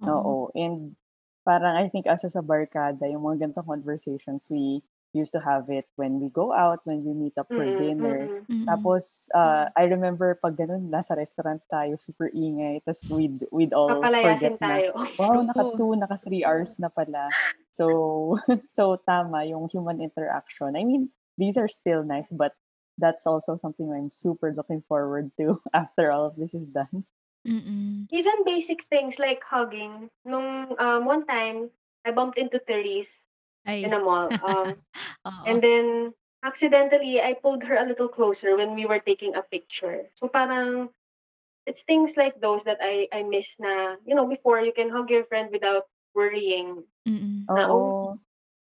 [0.05, 0.13] Oo.
[0.13, 0.35] Oo.
[0.55, 0.95] And
[1.41, 5.85] parang I think as sa barkada, yung mga ganitong conversations, we used to have it
[5.95, 8.17] when we go out, when we meet up for Mm-mm, dinner.
[8.47, 8.65] Mm-mm.
[8.65, 12.79] Tapos, uh, I remember pag ganun, nasa restaurant tayo, super ingay.
[12.83, 14.91] Tapos we'd, we'd all Papalayasin forget na, tayo.
[15.19, 15.47] wow, Oo.
[15.47, 17.27] naka two, naka three hours na pala.
[17.71, 20.75] So, so tama, yung human interaction.
[20.75, 22.55] I mean, these are still nice, but
[22.97, 27.03] that's also something I'm super looking forward to after all of this is done.
[27.47, 28.05] Mm-mm.
[28.11, 30.09] Even basic things like hugging.
[30.23, 31.73] Nung um, one time,
[32.05, 33.20] I bumped into Therese
[33.65, 33.83] Ay.
[33.85, 34.29] in a mall.
[34.41, 34.81] Um,
[35.27, 35.43] Oo.
[35.45, 35.85] and then,
[36.43, 40.09] accidentally, I pulled her a little closer when we were taking a picture.
[40.17, 40.89] So parang,
[41.65, 45.09] it's things like those that I, I miss na, you know, before you can hug
[45.09, 45.85] your friend without
[46.17, 46.83] worrying.
[47.07, 47.45] Mm-mm.
[47.49, 48.17] Na, Oo.
[48.17, 48.19] oh,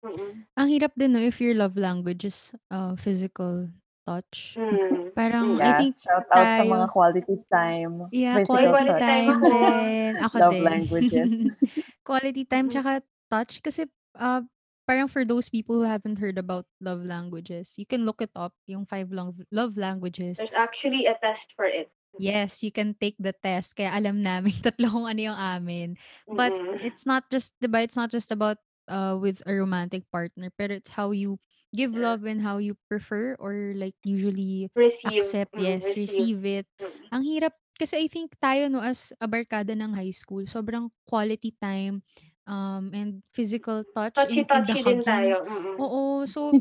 [0.05, 0.47] mm-mm.
[0.55, 3.67] Ang hirap din no if your love language is uh, physical
[4.08, 4.55] touch.
[4.55, 5.12] Mm.
[5.12, 5.60] Parang Mm.
[5.60, 9.03] I Yes, think shout out sa tayo- mga quality time, Yeah, physical quality quality touch.
[9.03, 9.47] time time ako.
[9.51, 10.12] din.
[10.23, 10.63] Ako Love din.
[10.63, 11.31] languages.
[12.08, 12.73] quality time Mhm.
[12.73, 12.91] tsaka
[13.27, 13.81] touch kasi
[14.15, 14.39] uh,
[14.87, 18.53] parang for those people who haven't heard about love languages, you can look it up,
[18.65, 20.37] yung five love, love languages.
[20.37, 21.89] There's actually a test for it.
[22.15, 23.75] Yes, you can take the test.
[23.75, 25.99] Kaya alam namin tatlo kung ano yung amin.
[26.31, 26.79] But Mm-mm.
[26.79, 30.95] it's not just, diba, it's not just about uh, with a romantic partner, pero it's
[30.95, 31.39] how you
[31.75, 32.15] give Yeah.
[32.15, 35.11] love and how you prefer or like usually receive.
[35.11, 36.67] accept, Mm, yes, receive it.
[36.79, 36.91] Mm.
[37.11, 41.51] Ang hirap kasi I think tayo no as a barkada ng high school, sobrang quality
[41.59, 41.99] time
[42.45, 45.05] um and physical touch in, in the Touchy-touchy din hugging.
[45.05, 45.36] tayo.
[45.45, 45.75] Mm-mm.
[45.81, 46.51] Oo, so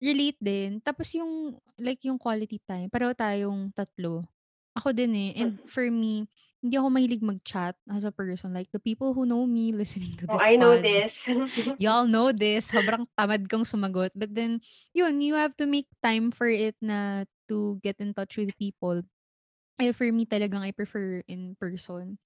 [0.00, 0.80] relate din.
[0.80, 4.24] Tapos yung like yung quality time, pareho tayong tatlo.
[4.76, 5.30] Ako din eh.
[5.36, 6.30] And for me,
[6.62, 8.54] hindi ako mahilig mag-chat as a person.
[8.54, 11.14] Like the people who know me listening to Oh, this I know pod, this.
[11.82, 12.70] y'all know this.
[12.70, 14.14] Sobrang tamad kong sumagot.
[14.14, 14.60] But then,
[14.94, 19.02] yun, you have to make time for it na to get in touch with people.
[19.80, 22.20] Eh, for me talagang I prefer in person.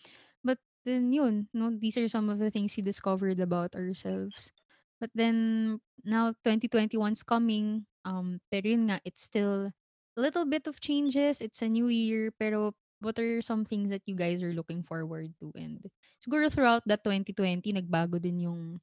[0.84, 4.52] Then yun, no, these are some of the things we discovered about ourselves.
[5.00, 7.86] But then now 2021's coming.
[8.04, 9.72] Um, pero yun nga, it's still
[10.16, 11.40] a little bit of changes.
[11.40, 12.32] It's a new year.
[12.36, 15.52] Pero what are some things that you guys are looking forward to?
[15.56, 15.80] And
[16.20, 18.80] siguro throughout that 2020, nagbago din yung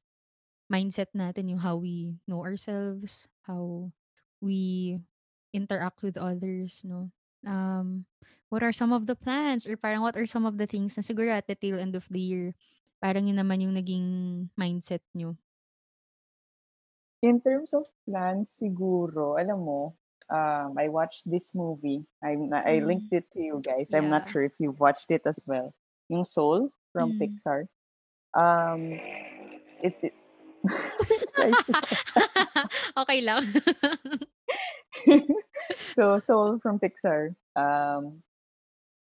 [0.72, 3.92] mindset natin, yung how we know ourselves, how
[4.42, 4.98] we
[5.54, 7.12] interact with others, no?
[7.46, 8.06] Um,
[8.50, 11.04] what are some of the plans or parang what are some of the things na
[11.04, 12.54] siguro at the tail end of the year,
[13.02, 14.08] parang yun naman yung naging
[14.60, 15.38] mindset nyo?
[17.22, 19.94] In terms of plans, siguro, alam mo,
[20.30, 22.02] um, I watched this movie.
[22.24, 22.34] I
[22.66, 22.88] I Mm.
[22.88, 23.94] linked it to you guys.
[23.94, 24.32] I'm not Yeah.
[24.34, 25.70] sure if you've watched it as well.
[26.10, 27.22] Yung Soul from Mm.
[27.22, 27.70] Pixar.
[28.34, 28.98] Um,
[29.86, 30.14] it, it.
[32.98, 33.46] okay lang.
[35.96, 37.36] so Soul from Pixar.
[37.56, 38.24] Um,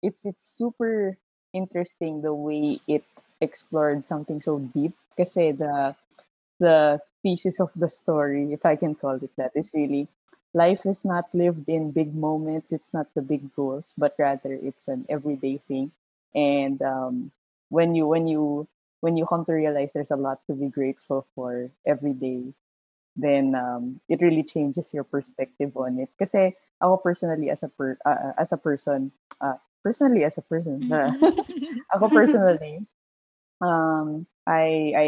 [0.02, 1.18] it's it's super
[1.54, 3.04] interesting the way it
[3.42, 4.94] explored something so deep.
[5.18, 5.96] Kasi the
[6.60, 10.08] the thesis of the story, if I can call it that, is really
[10.54, 12.72] life is not lived in big moments.
[12.72, 15.92] It's not the big goals, but rather it's an everyday thing.
[16.36, 17.32] And um,
[17.70, 18.68] when you when you
[19.08, 22.52] when you come to realize there's a lot to be grateful for every day,
[23.16, 26.12] then um, it really changes your perspective on it.
[26.20, 30.92] Kasi ako personally as a per, uh, as a person, uh, personally as a person,
[30.92, 31.16] uh,
[31.96, 32.84] ako personally,
[33.64, 35.08] um, I I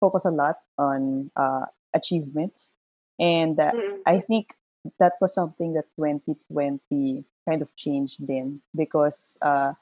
[0.00, 2.72] focus a lot on uh, achievements,
[3.20, 4.00] and uh, Mm.
[4.08, 4.56] I think
[4.96, 6.80] that was something that 2020
[7.44, 9.76] kind of changed then because uh,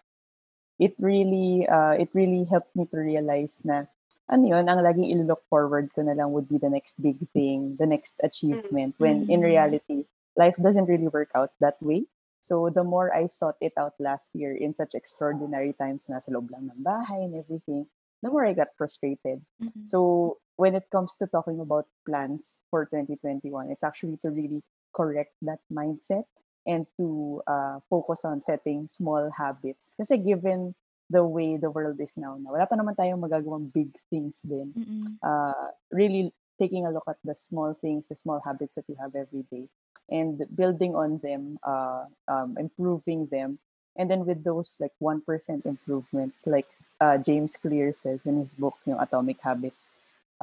[0.79, 3.87] it really uh, it really helped me to realize na
[4.29, 7.77] ano yun, ang laging ilo-look forward ko na lang would be the next big thing,
[7.81, 8.93] the next achievement.
[9.01, 9.49] When in Mm.
[9.49, 10.05] reality,
[10.37, 12.05] life doesn't really work out that way.
[12.45, 16.31] So the more I sought it out last year in such extraordinary times na sa
[16.31, 17.89] loob lang ng bahay and everything,
[18.23, 19.43] the more I got frustrated.
[19.59, 19.89] Mm.
[19.89, 24.63] So when it comes to talking about plans for 2021, it's actually to really
[24.93, 26.29] correct that mindset
[26.69, 29.97] and to uh, focus on setting small habits.
[29.97, 30.77] Kasi given
[31.09, 34.77] the way the world is now, na wala pa naman tayong magagawang big things din.
[35.25, 36.29] Uh, really
[36.61, 39.65] taking a look at the small things, the small habits that you have every day,
[40.13, 43.57] and building on them, uh, um, improving them,
[43.97, 46.69] and then with those like one percent improvements, like
[47.01, 49.89] uh, James Clear says in his book, yung Atomic Habits,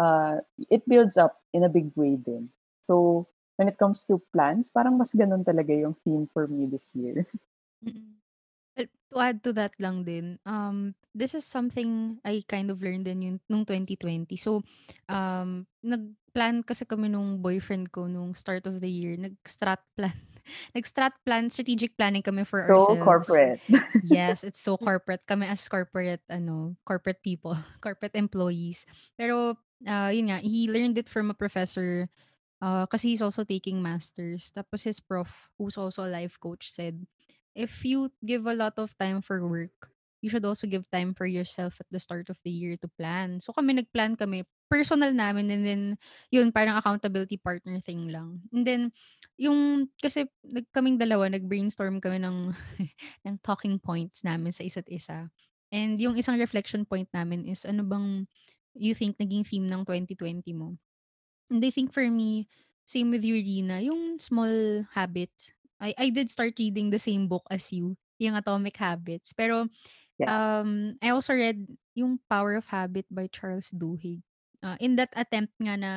[0.01, 0.41] uh,
[0.73, 2.49] it builds up in a big way then.
[2.81, 6.91] So when it comes to plans, parang mas ganun talaga yung theme for me this
[6.95, 7.25] year.
[7.85, 8.17] Mm.
[8.75, 13.05] Well, to add to that lang din, um, this is something I kind of learned
[13.05, 14.35] din yun nung 2020.
[14.35, 14.65] So,
[15.07, 19.15] um, nag-plan kasi kami nung boyfriend ko nung start of the year.
[19.15, 20.17] Nag-strat plan.
[20.75, 23.05] Nag-strat plan, strategic planning kami for So ourselves.
[23.05, 23.61] corporate.
[24.03, 25.23] Yes, it's so corporate.
[25.25, 28.83] Kami as corporate, ano, corporate people, corporate employees.
[29.15, 29.55] Pero,
[29.87, 32.11] uh, yun nga, he learned it from a professor
[32.65, 34.49] uh, kasi he's also taking masters.
[34.49, 35.29] Tapos his prof,
[35.61, 37.05] who's also a life coach, said,
[37.53, 39.93] if you give a lot of time for work,
[40.25, 43.37] you should also give time for yourself at the start of the year to plan.
[43.37, 45.81] So kami nagplan kami, personal namin and then
[46.33, 48.41] yun parang accountability partner thing lang.
[48.49, 48.89] And then
[49.37, 52.49] yung kasi nag kaming dalawa nag-brainstorm kami ng
[53.29, 55.29] ng talking points namin sa isa't isa.
[55.69, 58.25] And yung isang reflection point namin is ano bang
[58.73, 60.73] you think naging theme ng 2020 mo?
[61.49, 62.47] And I think for me,
[62.85, 65.51] same with you, Rina, yung small habits.
[65.81, 69.33] I I did start reading the same book as you, yung Atomic Habits.
[69.33, 69.67] Pero
[70.17, 70.29] Yeah.
[70.29, 74.21] um, I also read yung Power of Habit by Charles Duhigg.
[74.65, 75.91] Uh, in that attempt nga na,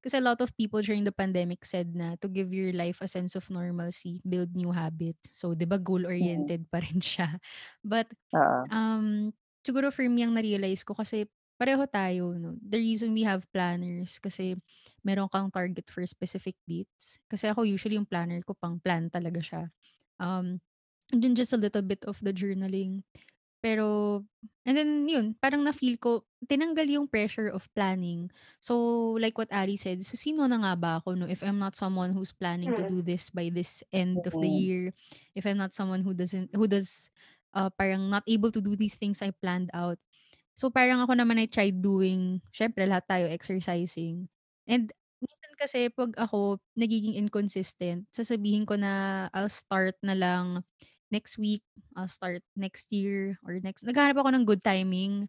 [0.00, 3.08] kasi a lot of people during the pandemic said na to give your life a
[3.08, 5.28] sense of normalcy, build new habits.
[5.36, 7.36] So, di ba, goal-oriented pa rin siya.
[7.84, 8.68] But Oo.
[8.72, 9.32] um,
[9.66, 11.28] siguro for me, ang na-realize ko kasi
[11.60, 12.56] pareho tayo, no?
[12.60, 14.56] The reason we have planners kasi
[15.06, 17.18] meron kang target for specific dates.
[17.30, 19.62] Kasi ako usually yung planner ko pang plan talaga siya.
[20.20, 20.60] Um,
[21.12, 23.04] and then just a little bit of the journaling.
[23.64, 24.20] Pero,
[24.68, 28.28] and then yun, parang na-feel ko, tinanggal yung pressure of planning.
[28.60, 31.24] So, like what Ali said, so sino na nga ba ako, no?
[31.24, 32.88] If I'm not someone who's planning to Mm.
[32.88, 34.68] do this by this end of the Mm.
[34.68, 34.92] year,
[35.32, 37.08] if I'm not someone who doesn't, who does,
[37.56, 39.96] uh, parang not able to do these things I planned out.
[40.54, 44.30] So, parang ako naman I tried doing, syempre lahat tayo exercising.
[44.70, 50.62] And minsan kasi pag ako nagiging inconsistent, sasabihin ko na I'll start na lang
[51.10, 51.62] next week,
[51.98, 55.26] I'll start next year or next naghahanap ako ng good timing.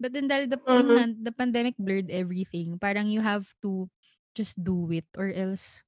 [0.00, 1.06] But then dahil the Mhm.
[1.24, 2.76] the pandemic blurred everything.
[2.76, 3.88] Parang you have to
[4.36, 5.80] just do it or else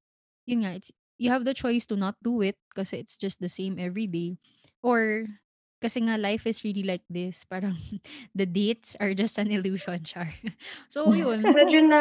[0.48, 3.50] yun nga, it's you have the choice to not do it kasi it's just the
[3.52, 4.38] same every day
[4.82, 5.26] or
[5.78, 7.74] kasi nga life is really like this, parang
[8.38, 10.30] the dates are just an illusion, char.
[10.92, 12.00] So yun, Medyo na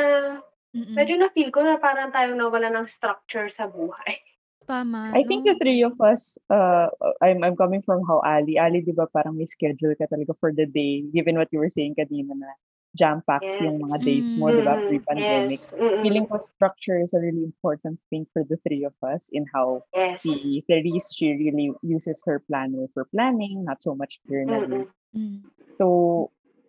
[0.74, 0.94] mm.
[0.94, 4.20] medyo na-feel ko na parang tayong nawalan ng structure sa buhay.
[4.68, 5.56] Tama, I think no?
[5.56, 6.92] the three of us, uh,
[7.24, 8.60] I'm I'm coming from how Ali.
[8.60, 11.72] Ali, di ba parang may schedule ka talaga for the day, given what you were
[11.72, 12.52] saying kanina na
[12.96, 14.06] jam-packed yung mga Yes.
[14.06, 15.60] days mo, di ba, Mm, pre-pandemic.
[15.60, 15.74] yes.
[15.76, 16.02] Mm.
[16.02, 19.84] Feeling ko structure is a really important thing for the three of us in how
[19.92, 20.24] Yes.
[20.24, 24.88] si Therese, she really uses her planner for planning, not so much journaling.
[25.14, 25.18] Mm.
[25.18, 25.38] Mm.
[25.76, 25.86] So,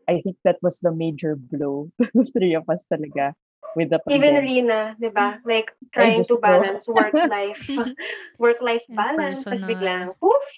[0.08, 3.36] I think that was the major blow to the three of us talaga
[3.76, 4.48] with the Even pandemic.
[4.48, 5.36] Rina, 'di ba?
[5.44, 7.60] Like trying to balance work-life
[8.42, 9.68] work-life balance personal.
[9.68, 10.48] biglang poof.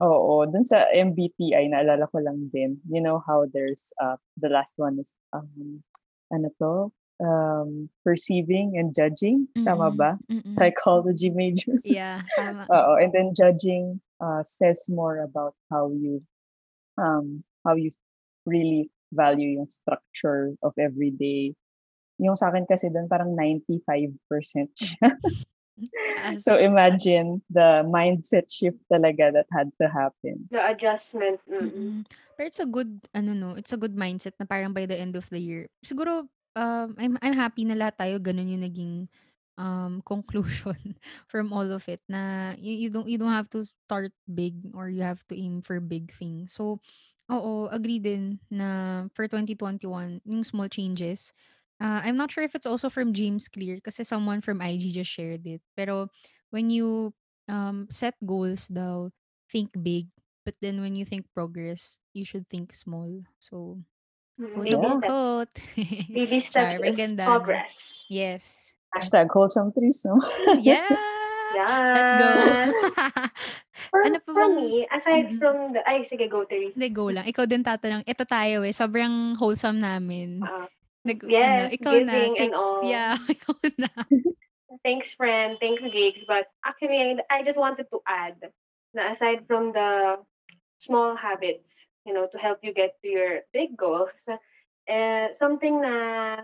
[0.00, 4.72] Oo, dun sa MBTI, naalala ko lang din, you know how there's, uh, the last
[4.80, 5.84] one is, um,
[6.32, 6.88] ano to,
[7.20, 10.10] um, perceiving and judging, tama Mm, ba?
[10.32, 10.56] mm.
[10.56, 11.84] Psychology majors.
[11.84, 12.64] Yeah, tama.
[12.72, 16.24] Oo, and then judging uh, says more about how you,
[16.96, 17.92] um, how you
[18.48, 21.52] really value yung structure of every day.
[22.16, 24.16] Yung sa akin kasi doon parang 95%
[24.80, 25.12] siya.
[26.40, 30.48] so imagine the mindset shift talaga that had to happen.
[30.50, 31.40] The adjustment.
[31.48, 31.72] Mm-mm.
[31.72, 31.98] Mm.
[32.36, 35.16] Pero it's a good ano no, it's a good mindset na parang by the end
[35.16, 35.68] of the year.
[35.84, 38.94] Siguro um I'm I'm happy na lahat tayo ganun yung naging
[39.60, 40.96] um conclusion
[41.28, 44.88] from all of it na you, you don't you don't have to start big or
[44.88, 46.56] you have to aim for big things.
[46.56, 46.80] So
[47.30, 51.30] oo, agree din na for 2021 yung small changes
[51.80, 55.10] Uh, I'm not sure if it's also from James Clear kasi someone from IG just
[55.10, 55.64] shared it.
[55.74, 56.12] Pero
[56.52, 57.16] when you
[57.48, 59.08] um, set goals daw,
[59.48, 60.06] think big.
[60.44, 63.24] But then when you think progress, you should think small.
[63.40, 63.80] So,
[64.40, 64.88] Mm, quote Baby Yeah.
[64.88, 65.12] unquote steps.
[65.12, 65.54] quote.
[66.16, 67.24] Baby steps is ganda.
[67.28, 67.72] progress.
[68.08, 68.72] Yes.
[68.96, 70.16] Hashtag wholesome trees, no?
[70.64, 70.88] Yeah.
[71.92, 72.28] Let's go.
[73.90, 75.38] For, ano pa for bang, me, aside Mhm.
[75.42, 76.72] from the, ay, sige, go, Therese.
[76.78, 77.26] hindi, go lang.
[77.26, 78.06] Ikaw din tatanong.
[78.06, 78.70] Ito tayo eh.
[78.72, 80.40] Sobrang wholesome namin.
[80.40, 80.68] Uh,
[81.04, 82.12] Nag, ano, yes, ikaw na.
[82.12, 82.84] giving Take, and all.
[82.84, 83.90] yeah, ikaw na.
[84.84, 85.56] Thanks, friend.
[85.60, 86.22] Thanks, gigs.
[86.28, 88.38] But actually, I, I just wanted to add
[88.94, 90.18] na aside from the
[90.78, 94.28] small habits, you know, to help you get to your big goals,
[94.88, 96.36] uh, something na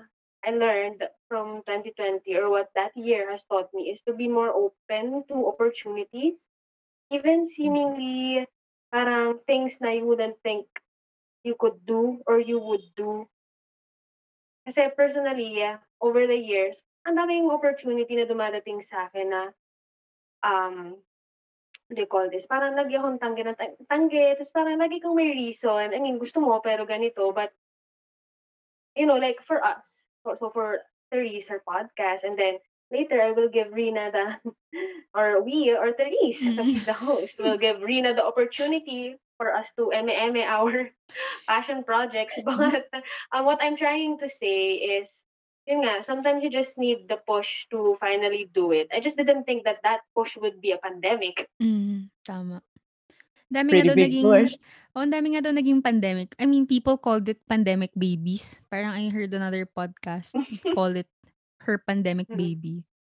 [0.47, 4.51] I learned from 2020 or what that year has taught me is to be more
[4.55, 6.39] open to opportunities,
[7.11, 8.47] even seemingly
[8.93, 10.67] parang things na you wouldn't think
[11.43, 13.27] you could do or you would do.
[14.67, 15.63] Kasi personally,
[16.03, 16.75] over the years,
[17.07, 19.43] ang daming opportunity na dumadating sa akin na,
[20.43, 20.99] um,
[21.87, 22.51] what do you call this?
[22.51, 25.95] Parang lagi akong tanggi na tang- tanggi, tapos parang lagi kang may reason.
[25.95, 27.31] I mean, gusto mo, pero ganito.
[27.31, 27.55] But,
[28.99, 29.87] you know, like for us,
[30.27, 30.83] for, so for
[31.15, 32.59] Therese, her podcast, and then
[32.91, 34.27] later I will give Rina the,
[35.15, 36.83] or we, or Therese, Mm.
[36.83, 40.91] the host, will give Rina the opportunity for us to eme-eme our
[41.49, 42.35] passion projects.
[42.45, 42.89] But
[43.33, 45.09] um, what I'm trying to say is,
[45.67, 48.89] yun nga, sometimes you just need the push to finally do it.
[48.93, 51.49] I just didn't think that that push would be a pandemic.
[51.63, 52.63] Mm, tama.
[53.47, 54.53] Dami nga Pretty daw naging push.
[54.99, 56.35] oh, ang dami nga daw naging pandemic.
[56.39, 58.59] I mean, people called it pandemic babies.
[58.71, 60.35] Parang I heard another podcast
[60.75, 61.07] call it
[61.63, 62.39] her pandemic Mm.
[62.39, 62.77] baby.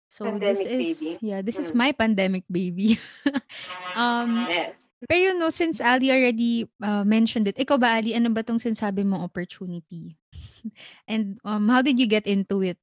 [0.07, 1.11] So this Pandemic is baby.
[1.23, 1.79] yeah, this is Mm.
[1.83, 2.95] my pandemic baby.
[3.95, 4.86] um Yes.
[5.05, 8.57] Pero you know, since Ali already uh, mentioned it, ikaw ba Ali, ano ba tong
[8.57, 10.17] sinasabi mong opportunity?
[11.11, 12.81] And um how did you get into it?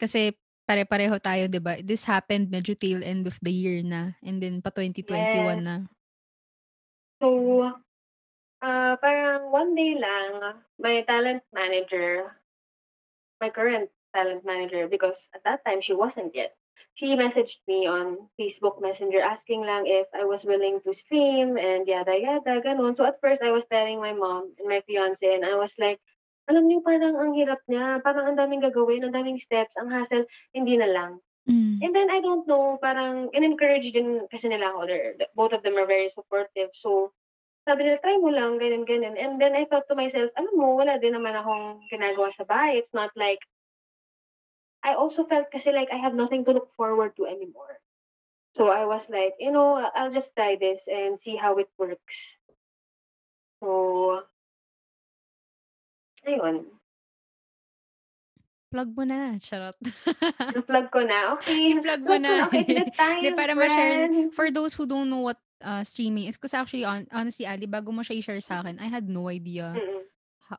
[0.00, 0.32] Kasi
[0.64, 1.76] pare-pareho tayo, 'di ba?
[1.84, 5.84] This happened medyo tail end of the year na and then pa 2021 na.
[5.84, 5.92] Yes.
[7.20, 7.28] So,
[8.64, 12.32] uh, parang one day lang, my talent manager,
[13.40, 16.56] my current talent manager, because at that time she wasn't yet,
[16.94, 21.86] she messaged me on Facebook Messenger asking lang if I was willing to stream and
[21.86, 22.96] yada yada, ganun.
[22.96, 25.98] So at first I was telling my mom and my fiance and I was like,
[26.46, 30.28] alam niyo parang ang hirap niya, parang ang daming gagawin, ang daming steps, ang hassle,
[30.52, 31.12] hindi na lang.
[31.48, 31.80] Mm.
[31.80, 34.80] And then I don't know, parang in-encourage din kasi nila ako.
[34.88, 36.72] They're, both of them are very supportive.
[36.76, 37.12] So,
[37.64, 39.16] sabi nila, try mo lang, ganyan, ganyan.
[39.16, 42.80] And then I thought to myself, alam mo, wala din naman akong ginagawa sa bahay.
[42.80, 43.40] It's not like,
[44.84, 47.80] I also felt kasi like I have nothing to look forward to anymore.
[48.54, 52.36] So I was like, you know, I'll just try this and see how it works.
[53.58, 54.22] So,
[56.22, 56.68] ayun.
[58.70, 59.74] Plug mo na, charot.
[60.54, 61.34] Na-plug ko na.
[61.40, 61.70] Okay.
[61.74, 62.32] I-plug mo na.
[62.52, 66.54] Okay, time, Hindi, para ma-share, for those who don't know what uh, streaming is, kasi
[66.54, 69.74] actually, on, honestly, Ali, bago mo siya i-share sa akin, I had no idea.
[69.74, 70.02] Mm-mm.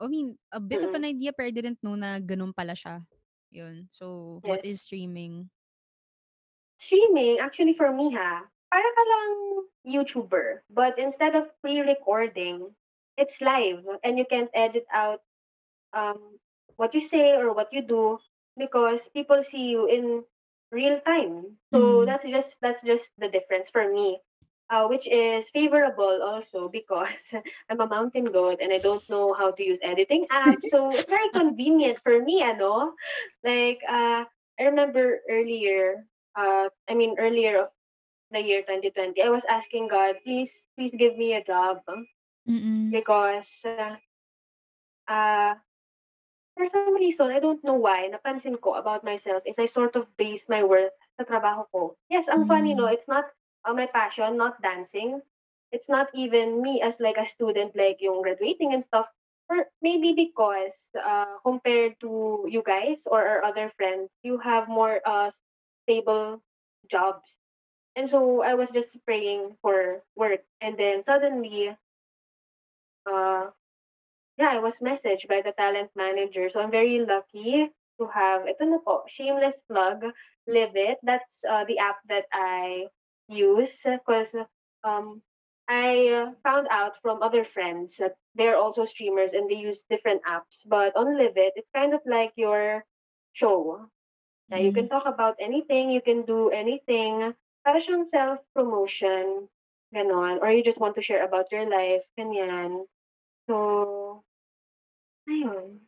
[0.02, 1.00] I mean, a bit of Mm-mm.
[1.00, 3.04] an idea, pero I didn't know na ganun pala siya.
[3.52, 3.88] Yun.
[3.92, 5.50] So, what is streaming?
[6.78, 9.34] streaming, actually for me ha, para ka lang
[9.88, 10.62] YouTuber.
[10.70, 12.76] But instead of pre-recording,
[13.18, 15.22] it's live and you can't edit out
[15.94, 16.40] um,
[16.78, 18.20] what you say or what you do
[18.58, 20.24] because people see you in
[20.72, 21.58] real time.
[21.72, 22.06] So Mm.
[22.06, 24.20] that's just that's just the difference for me.
[24.70, 27.34] Uh, which is favorable also because
[27.70, 30.66] I'm a mountain goat and I don't know how to use editing apps.
[30.72, 32.94] So it's very convenient for me, ano?
[33.44, 34.26] Like, uh,
[34.60, 37.70] I remember earlier, uh, I mean, earlier of
[38.32, 41.82] the year 2020, I was asking God, please, please give me a job
[42.50, 42.92] Mm-mm.
[42.92, 43.96] because uh,
[45.08, 45.56] uh,
[46.58, 50.08] for some reason, I don't know why, napansin ko about myself is I sort of
[50.18, 51.98] base my worth sa trabaho ko.
[52.10, 52.86] Yes, ang funny, no?
[52.88, 52.94] Mm.
[52.94, 53.26] It's not
[53.66, 55.22] uh, my passion, not dancing.
[55.72, 59.08] It's not even me as like a student, like yung graduating and stuff.
[59.50, 65.02] Or maybe because uh, compared to you guys or our other friends, you have more
[65.06, 65.32] uh,
[65.84, 66.42] stable
[66.90, 67.26] jobs.
[67.96, 70.42] And so I was just praying for work.
[70.62, 71.76] And then suddenly,
[73.06, 73.46] uh,
[74.38, 76.50] yeah, I was messaged by the talent manager.
[76.50, 80.04] So I'm very lucky to have, ito na po, shameless plug,
[80.48, 80.98] Live It.
[81.04, 82.88] That's uh, the app that I
[83.28, 84.34] use because
[84.84, 85.22] um,
[85.68, 90.62] I found out from other friends that they're also streamers and they use different apps.
[90.66, 92.86] But on Live It, it's kind of like your
[93.34, 93.90] show.
[94.50, 94.94] Na you can Mm.
[94.94, 97.34] talk about anything, you can do anything.
[97.66, 99.50] Para siyang self-promotion,
[99.90, 100.38] ganon.
[100.38, 102.86] Or you just want to share about your life, ganyan.
[103.50, 104.22] So,
[105.26, 105.82] ayun.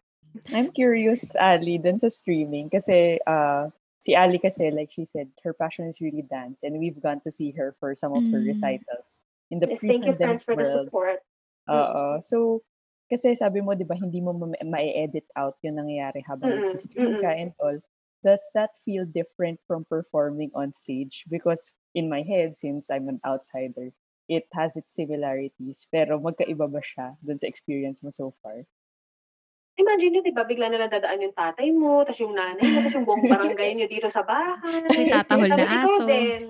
[0.53, 2.69] I'm curious, Ali, dun sa streaming.
[2.69, 3.69] Kasi uh,
[3.99, 6.63] si Ali kasi, like she said, her passion is really dance.
[6.63, 8.47] And we've gone to see her for some of her Mm.
[8.47, 9.19] recitals
[9.51, 10.87] in the Yes, thank you, friends, for the world.
[10.87, 11.19] support.
[11.69, 12.19] Oo.
[12.21, 12.61] So,
[13.09, 17.15] kasi sabi mo, di ba, hindi mo ma- ma-edit out yung nangyayari habang Mm-mm, nagsistream
[17.23, 17.79] ka and all.
[18.23, 21.23] Does that feel different from performing on stage?
[21.29, 23.93] Because in my head, since I'm an outsider,
[24.27, 25.87] it has its similarities.
[25.87, 28.67] Pero magkaiba ba siya dun sa experience mo so far?
[29.77, 32.81] Imagine nyo, di ba, bigla na lang dadaan yung tatay mo, tapos yung nanay mo,
[32.81, 34.81] tapos yung buong barangay nyo dito sa bahay.
[34.81, 36.05] Tapos may tatahol na ikaw aso.
[36.09, 36.43] din.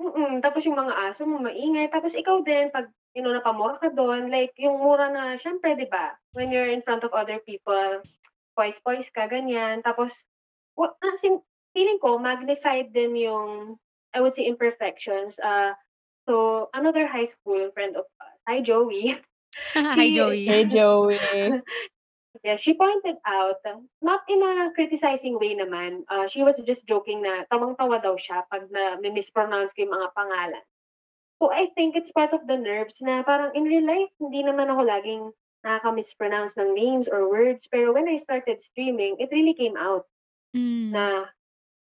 [0.00, 1.92] Mm, tapos yung mga aso mo maingay.
[1.92, 5.84] Tapos ikaw din, pag you know, napamura ka doon, like, yung mura na, syempre, di
[5.90, 8.00] ba, when you're in front of other people,
[8.54, 9.82] poise-poise ka, ganyan.
[9.82, 10.14] Tapos,
[10.78, 11.42] what, as in,
[11.74, 13.76] feeling ko, magnified din yung,
[14.14, 15.36] I would say, imperfections.
[15.42, 15.74] Uh,
[16.24, 19.18] so, another high school friend of us, hi Joey,
[19.74, 20.46] Hi, Joey.
[20.46, 21.18] Hey, Joey!
[22.44, 23.58] Yeah, she pointed out,
[24.00, 28.46] not in a criticizing way naman, uh, she was just joking na tawang-tawa daw siya
[28.46, 30.64] pag na mispronounce ko yung mga pangalan.
[31.42, 34.70] So I think it's part of the nerves na parang in real life, hindi naman
[34.70, 35.22] ako laging
[35.66, 37.66] nakaka-mispronounce ng names or words.
[37.66, 40.06] Pero when I started streaming, it really came out
[40.50, 40.90] Mm.
[40.90, 41.30] na,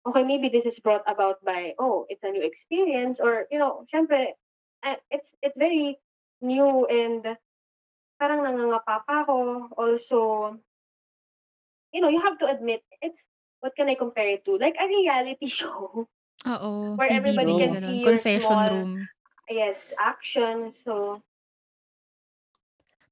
[0.03, 3.87] okay, maybe this is brought about by, oh, it's a new experience or, you know,
[3.87, 4.35] syempre,
[4.83, 5.95] uh, it's, it's very
[6.41, 7.37] new and
[8.20, 9.72] parang nangangapa pa ako.
[9.80, 10.17] Also,
[11.95, 13.17] you know, you have to admit, it's,
[13.63, 14.59] what can I compare it to?
[14.59, 16.05] Like a reality show
[16.45, 17.88] Oo, where everybody PBB, can ganun.
[17.88, 18.91] see your Confession small, room.
[19.49, 20.76] yes, action.
[20.84, 21.24] So,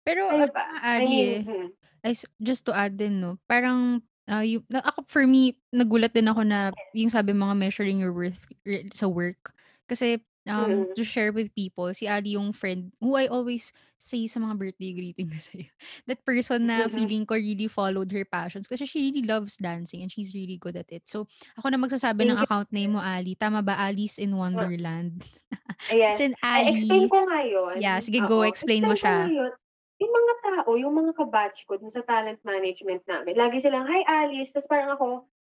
[0.08, 0.64] Pero ano ano ba?
[0.64, 1.68] nga, I Ali mean, eh, hmm,
[2.16, 6.32] s- just to add din, no, parang, ah, yung, na, ako, for me, nagulat din
[6.32, 9.52] ako na, yung sabi mga measuring your worth re- sa work.
[9.92, 14.28] Kasi, um, mm, to share with people, si Ali yung friend who I always say
[14.28, 15.68] sa mga birthday greeting ko sa'yo.
[16.06, 20.02] That person na mhm, feeling ko really followed her passions kasi she really loves dancing
[20.02, 21.06] and she's really good at it.
[21.06, 21.26] So,
[21.58, 22.46] ako na magsasabi ng thank you.
[22.46, 23.36] account name mo, Ali.
[23.36, 23.78] Tama ba?
[23.78, 25.24] Alice in Uh, Wonderland.
[25.92, 26.18] Yes.
[26.18, 27.10] As in, Ay, explain Ali.
[27.10, 27.76] ko nga yun.
[27.80, 28.42] Yeah, sige, go.
[28.44, 29.38] Explain mo Explain nga siya.
[29.46, 29.52] yun.
[29.98, 34.06] Yung mga tao, yung mga kabatch ko dun sa talent management namin, lagi silang, hi
[34.06, 34.54] Alice.
[34.54, 35.37] Tapos parang ako, ah,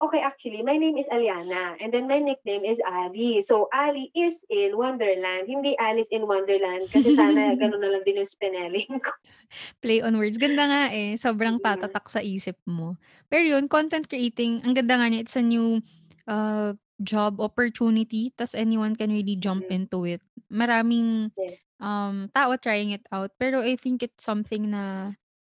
[0.00, 1.76] okay, actually, my name is Aliana.
[1.80, 3.42] And then my nickname is Ali.
[3.46, 5.46] So, Ali is in Wonderland.
[5.46, 6.88] Hindi Alice in Wonderland.
[6.88, 9.10] Kasi sana ganun na lang din yung spelling ko.
[9.80, 10.38] Play on words.
[10.38, 11.16] Ganda nga eh.
[11.16, 11.64] Sobrang Mm.
[11.64, 13.00] tatatak sa isip mo.
[13.32, 15.80] Pero yun, content creating, ang ganda nga niya, it's a new
[16.28, 18.30] uh, job opportunity.
[18.36, 19.84] Tas anyone can really jump Mm.
[19.84, 20.20] into it.
[20.52, 21.32] Maraming
[21.80, 23.32] um, tao trying it out.
[23.38, 25.14] Pero I think it's something na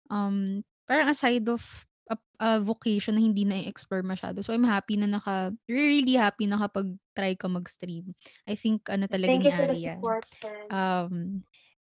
[0.09, 4.41] um, parang aside of a, a vocation na hindi na-explore masyado.
[4.41, 8.17] So I'm happy na naka, really happy na kapag try ka mag-stream.
[8.49, 10.01] I think ano talaga Thank ni Ali yan.
[10.73, 11.13] Um,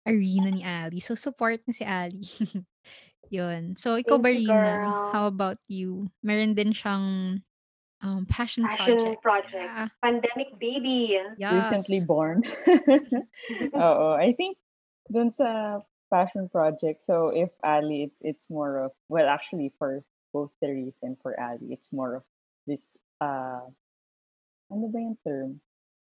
[0.06, 0.98] arena ni Ali.
[1.02, 2.22] So support na si Ali.
[3.34, 3.74] Yun.
[3.80, 4.54] So ikaw Thank ba, you, Rina?
[4.78, 5.10] girl.
[5.10, 6.06] How about you?
[6.22, 7.40] Meron din siyang
[8.04, 9.22] um, passion Passion project.
[9.22, 9.66] project.
[9.72, 9.88] Yeah.
[10.04, 11.18] Pandemic baby.
[11.40, 12.06] Recently Yes.
[12.06, 12.44] born.
[13.74, 14.08] Oo.
[14.14, 14.58] I think
[15.10, 15.80] dun sa
[16.12, 21.16] passion project, so if Ali, it's it's more of, well, actually for both Therese and
[21.20, 22.24] for Ali, it's more of
[22.66, 23.62] this, uh,
[24.68, 25.60] ano ba yung term?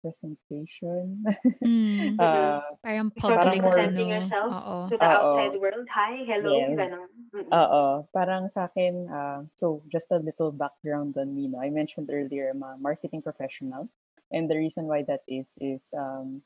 [0.05, 1.25] Presentation?
[1.65, 2.17] Mm.
[2.21, 4.17] Uh, Parang Sort of Parang public, more- presenting ano.
[4.21, 4.77] yourself Oo.
[4.93, 5.17] to the Oo.
[5.17, 5.87] outside world.
[5.89, 6.77] Hi, hello, Yes.
[6.77, 7.09] ganon.
[7.33, 7.49] Mm-mm.
[7.51, 11.49] Oo, parang sa akin, uh, so just a little background on me.
[11.49, 11.57] No?
[11.65, 13.89] I mentioned earlier, I'm a marketing professional.
[14.29, 16.45] And the reason why that is, is um,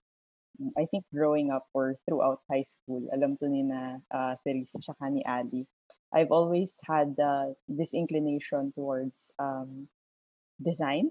[0.79, 5.11] I think growing up or throughout high school, alam to ni na uh, Therese tsaka
[5.11, 5.67] ni Ali,
[6.13, 9.89] I've always had uh, this inclination towards um,
[10.63, 11.11] design.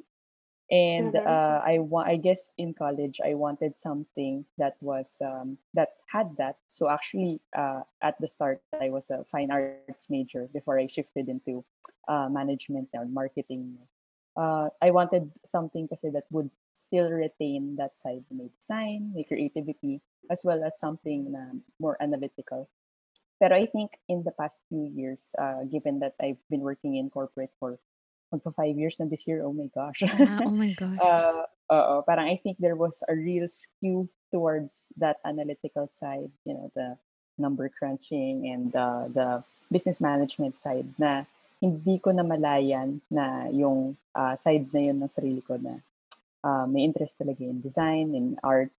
[0.71, 1.25] And Mhm.
[1.25, 6.35] uh, I wa- I guess in college I wanted something that was um, that had
[6.37, 6.57] that.
[6.67, 11.03] So actually, uh, at the start I was a fine arts major before I shifted
[11.29, 11.43] into
[11.85, 13.77] uh, management and marketing.
[14.35, 20.01] Uh, I wanted something kasi that would still retain that side, may design, may creativity,
[20.29, 21.31] as well as something
[21.79, 22.69] more analytical.
[23.37, 27.09] Pero I think in the past few years, uh, given that I've been working in
[27.09, 27.77] corporate for
[28.33, 30.01] magpa five years na this year, oh my gosh.
[30.03, 30.99] Ah, oh my gosh.
[30.99, 36.53] uh, oo, parang I think there was a real skew towards that analytical side, you
[36.53, 36.97] know, the
[37.37, 39.27] number crunching and the the
[39.69, 41.23] business management side na
[41.61, 45.81] hindi ko namalayan na yung ah, side na yun ng sarili ko na
[46.41, 48.73] ah, may interest talaga in design and art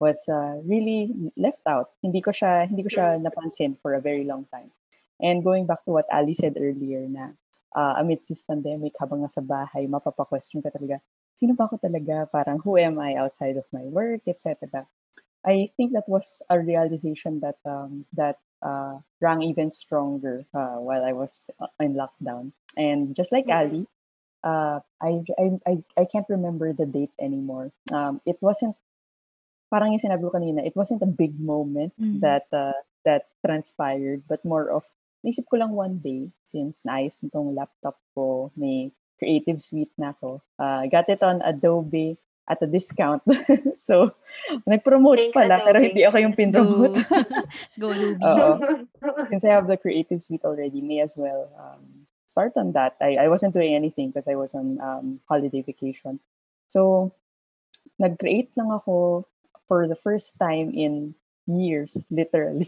[0.00, 1.92] was uh, really left out.
[2.02, 4.72] Hindi ko siya hindi ko siya napansin for a very long time.
[5.20, 7.36] And going back to what Ali said earlier na
[7.76, 10.98] uh, amidst this pandemic, habang nasa bahay, mapapa-question ka talaga,
[11.36, 12.24] sino ba ako talaga?
[12.32, 14.88] Parang who am I outside of my work, etc.
[15.44, 21.04] I think that was a realization that um, that uh, rang even stronger uh, while
[21.04, 22.52] I was uh, in lockdown.
[22.76, 23.56] And just like Mhm.
[23.56, 23.82] Ali,
[24.44, 27.72] uh, I, I I I can't remember the date anymore.
[27.92, 28.76] Um, it wasn't
[29.70, 32.18] parang yung sinabi ko kanina, it wasn't a big moment Mhm.
[32.20, 32.74] that uh,
[33.06, 34.84] that transpired, but more of
[35.22, 40.40] naisip ko lang one day since naayos nitong laptop ko, may creative suite na ako.
[40.56, 42.16] Uh, got it on Adobe
[42.48, 43.20] at a discount.
[43.76, 44.10] so,
[44.64, 45.86] nag-promote Thanks, pala, pero Adobe.
[45.92, 46.60] hindi ako yung Let's go.
[46.64, 46.96] pinromote.
[47.68, 48.24] Let's go, Adobe.
[49.28, 52.96] Since I have the creative suite already, may as well um, start on that.
[52.98, 56.18] I, I wasn't doing anything because I was on um, holiday vacation.
[56.66, 57.12] So,
[58.00, 59.28] nag-create lang ako
[59.70, 61.14] for the first time in
[61.46, 62.66] years, literally,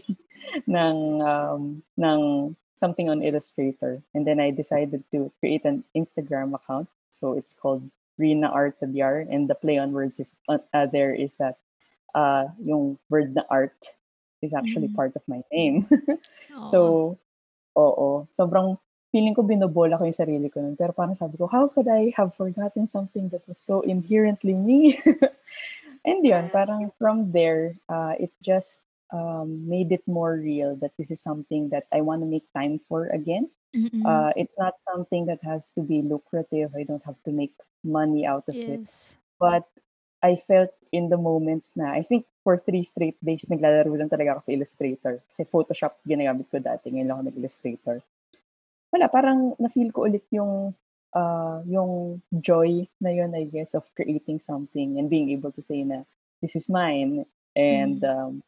[0.71, 3.99] ng, um, ng something on Illustrator.
[4.15, 6.87] And then I decided to create an Instagram account.
[7.11, 7.83] So it's called
[8.15, 9.27] Rina Art Tabyar.
[9.27, 11.59] And the play on words is uh, uh, there is that
[12.15, 13.75] uh, yung word na art
[14.39, 14.95] is actually Mhm.
[14.95, 15.83] part of my name.
[16.63, 17.19] So,
[17.75, 18.27] oo.
[18.31, 18.79] Sobrang
[19.11, 20.79] feeling ko binobola ko yung sarili ko nun.
[20.79, 24.95] Pero parang sabi ko, how could I have forgotten something that was so inherently me?
[26.03, 28.79] And yun, parang from there, uh, it just
[29.13, 32.81] um, made it more real that this is something that I want to make time
[32.89, 33.49] for again.
[33.73, 34.05] Mm-mm.
[34.05, 36.75] Uh, it's not something that has to be lucrative.
[36.75, 38.85] I don't have to make money out of it.
[38.85, 39.17] yes.
[39.39, 39.65] But
[40.21, 44.37] I felt in the moments na, I think for three straight days, naglalaro lang talaga
[44.37, 45.13] ako sa Illustrator.
[45.27, 47.97] Kasi Photoshop ginagamit ko dati, ngayon lang ako nag-Illustrator.
[48.93, 50.71] Wala, parang na-feel ko ulit yung,
[51.15, 55.83] uh, yung joy na yun, I guess, of creating something and being able to say
[55.83, 56.03] na,
[56.41, 57.25] this is mine.
[57.55, 58.43] And um,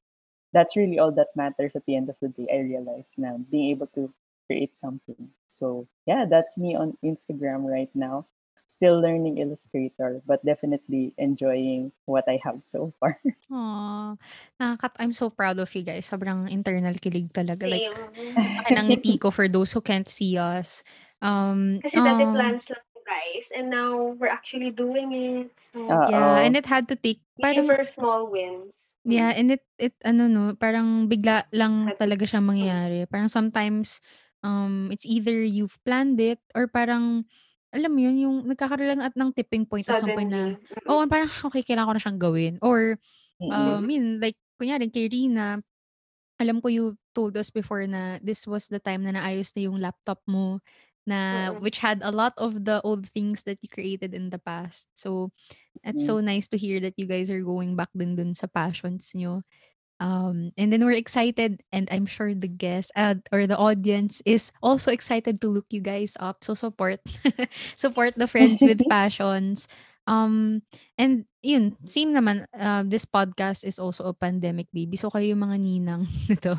[0.51, 3.69] that's really all that matters at the end of the day, I realized na being
[3.71, 4.11] able to
[4.47, 5.29] create something.
[5.47, 8.25] So yeah, that's me on Instagram right now.
[8.65, 13.21] Still learning Illustrator, but definitely enjoying what I have so far.
[13.53, 14.17] Aw,
[14.57, 16.09] nakakat I'm so proud of you guys.
[16.09, 17.69] Sobrang internal kilig talaga.
[17.69, 18.33] Like, Same.
[18.33, 20.81] laki ng ngiti ko for those who can't see us.
[21.23, 25.53] Um, Kasi dati um, plans lang guys, and now we're actually doing it.
[25.53, 28.97] So, Uh, yeah, and it had to take, parang, for small wins.
[29.05, 33.05] yeah, and it, it, ano no, parang bigla lang talaga siya mangyayari.
[33.05, 34.01] Parang sometimes,
[34.41, 37.29] um, it's either you've planned it, or parang,
[37.69, 40.57] alam mo yun, yung nagkakaroon lang at ng tipping point at some point na.
[40.57, 40.89] Mm-mm.
[40.89, 42.53] oh, parang, okay, kailangan ko na siyang gawin.
[42.65, 42.97] Or,
[43.37, 43.53] Mm-mm.
[43.53, 45.61] um, yun, like, kunyari, kay Rina,
[46.41, 49.77] alam ko you told us before na this was the time na naayos na yung
[49.77, 50.59] laptop mo
[51.05, 51.61] na Mm-mm.
[51.61, 54.87] which had a lot of the old things that you created in the past.
[54.95, 55.31] So
[55.83, 59.11] it's so nice to hear that you guys are going back din dun sa passions
[59.15, 59.43] nyo.
[59.99, 64.51] Um, and then we're excited and I'm sure the guests uh, or the audience is
[64.61, 66.43] also excited to look you guys up.
[66.43, 66.99] So support
[67.75, 69.67] support the friends with passions.
[70.05, 70.61] Um,
[70.97, 74.97] and yun, same naman, uh, this podcast is also a pandemic baby.
[74.97, 76.57] So kayo yung mga ninang nito.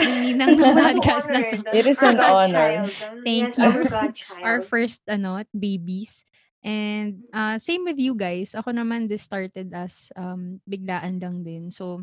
[0.00, 1.60] yung ninang ng podcast na to.
[1.72, 2.70] It is Our an honor.
[2.88, 3.24] godchild.
[3.24, 3.70] Thank yes, you.
[3.92, 4.08] Our.
[4.48, 6.24] Our first ano, babies.
[6.64, 8.56] And uh, same with you guys.
[8.56, 11.70] Ako naman this started as um biglaan lang din.
[11.70, 12.02] So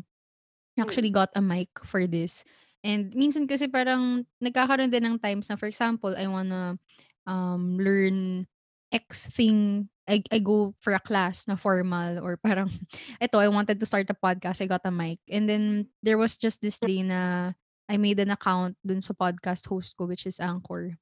[0.80, 2.46] actually got a mic for this.
[2.86, 6.78] And minsan kasi parang nagkakaroon din ng times na for example, I wanna
[7.26, 8.46] um learn
[8.92, 9.88] X thing.
[10.06, 12.70] I, I go for a class na formal or parang
[13.22, 14.62] eto I wanted to start a podcast.
[14.62, 15.18] I got a mic.
[15.30, 17.52] And then there was just this day na
[17.90, 20.94] I made an account dun sa podcast host ko which is Anchor.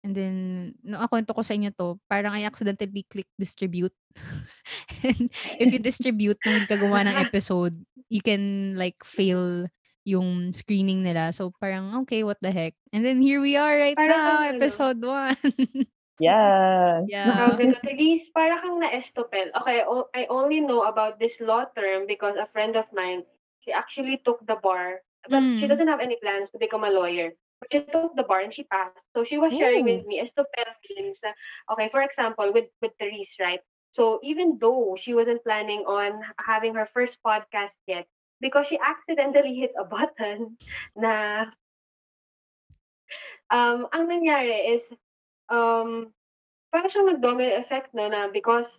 [0.00, 0.34] And then,
[0.80, 3.92] no, kwento ko sa inyo to, parang I accidentally click distribute.
[5.04, 5.28] And
[5.60, 7.76] if you distribute nang ka gumawa ng episode,
[8.08, 9.68] you can like fail
[10.08, 11.36] yung screening nila.
[11.36, 12.72] So parang, okay, what the heck.
[12.92, 14.56] And then here we are right Parang now, ano, no?
[14.56, 15.99] episode 1.
[16.20, 17.00] Yeah.
[17.08, 17.56] yeah.
[17.56, 19.48] Nito, Therese, para kang na-estopel.
[19.64, 23.24] Okay, o- I only know about this law term because a friend of mine,
[23.64, 25.00] she actually took the bar.
[25.28, 25.68] But she Mm.
[25.68, 27.32] doesn't have any plans to become a lawyer.
[27.60, 29.00] But she took the bar and she passed.
[29.12, 29.92] So she was sharing Oh.
[29.92, 31.20] with me, estopel means,
[31.72, 33.60] okay, for example, with, with Therese, right?
[33.92, 38.08] So even though she wasn't planning on having her first podcast yet,
[38.40, 40.56] because she accidentally hit a button
[40.96, 41.44] na
[43.52, 44.84] um, ang nangyari is
[45.50, 46.14] um,
[46.70, 48.70] parang siyang nag-domino effect no na because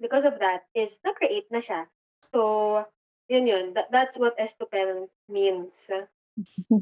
[0.00, 1.86] because of that is na-create na siya.
[2.34, 2.82] So,
[3.30, 3.66] yun yun.
[3.78, 5.72] That, that's what estupel means.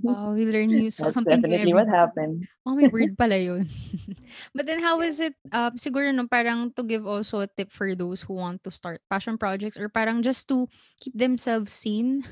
[0.05, 2.49] Wow, we learn new so That's something new definitely every what happened.
[2.67, 3.67] Oh, may word pala yun.
[4.55, 7.95] But then how is it, um, siguro 'no, parang to give also a tip for
[7.97, 10.69] those who want to start passion projects or parang just to
[11.03, 12.23] keep themselves sane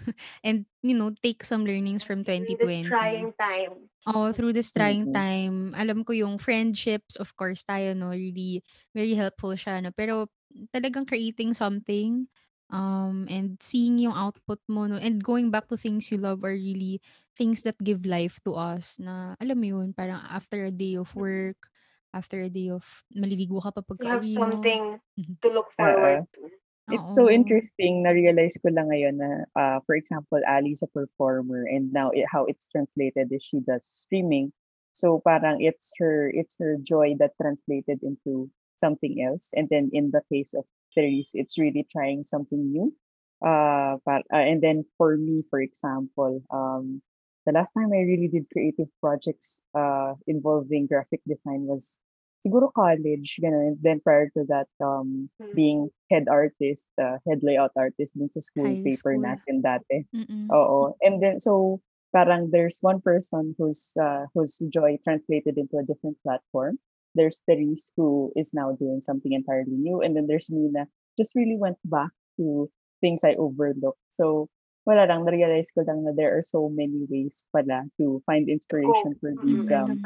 [0.46, 2.82] and, you know, take some learnings from during this 2020.
[2.82, 3.90] trying time.
[4.08, 5.14] Oo, through this trying Mm.
[5.14, 8.64] time, alam ko yung friendships, of course tayo 'no, really
[8.96, 10.28] very helpful siya 'no, pero
[10.72, 12.26] talagang creating something,
[12.72, 16.54] um, and seeing yung output mo 'no, and going back to things you love are
[16.56, 17.00] really
[17.36, 21.12] things that give life to us na alam mo yun, parang after a day of
[21.16, 21.20] Mm.
[21.20, 21.70] work,
[22.14, 24.26] after a day of maliligo ka pa You have mo.
[24.26, 25.36] something Mhm.
[25.42, 25.98] to look Oo.
[25.98, 26.50] forward to.
[26.90, 27.30] It's so Oo.
[27.30, 32.26] interesting, na-realize ko lang ngayon na, uh, for example, Ali's a performer and now it
[32.30, 34.52] how it's translated is she does streaming.
[34.92, 39.50] So parang it's her it's her joy that translated into something else.
[39.54, 42.92] And then in the case of Therese, it's really trying something new.
[43.40, 47.00] Uh, par uh, and then for me, for example, um,
[47.46, 51.98] the last time I really did creative projects, uh, involving graphic design was
[52.44, 53.80] siguro college, gano'n.
[53.80, 55.54] Then prior to that, um, Mm.
[55.56, 55.80] being
[56.12, 59.24] head artist, uh, head layout artist dun sa school High paper school.
[59.24, 60.04] natin dati.
[60.12, 60.52] Mm.
[60.52, 60.92] Oo.
[61.00, 61.80] And then so
[62.12, 66.76] parang there's one person whose uh, whose joy translated into a different platform.
[67.14, 70.00] There's Therese who is now doing something entirely new.
[70.00, 70.84] And then there's me na
[71.18, 74.00] just really went back to things I overlooked.
[74.08, 74.48] So
[74.86, 79.12] wala lang, na-realize ko lang na there are so many ways pala to find inspiration
[79.14, 79.20] cope.
[79.20, 80.00] for these to um,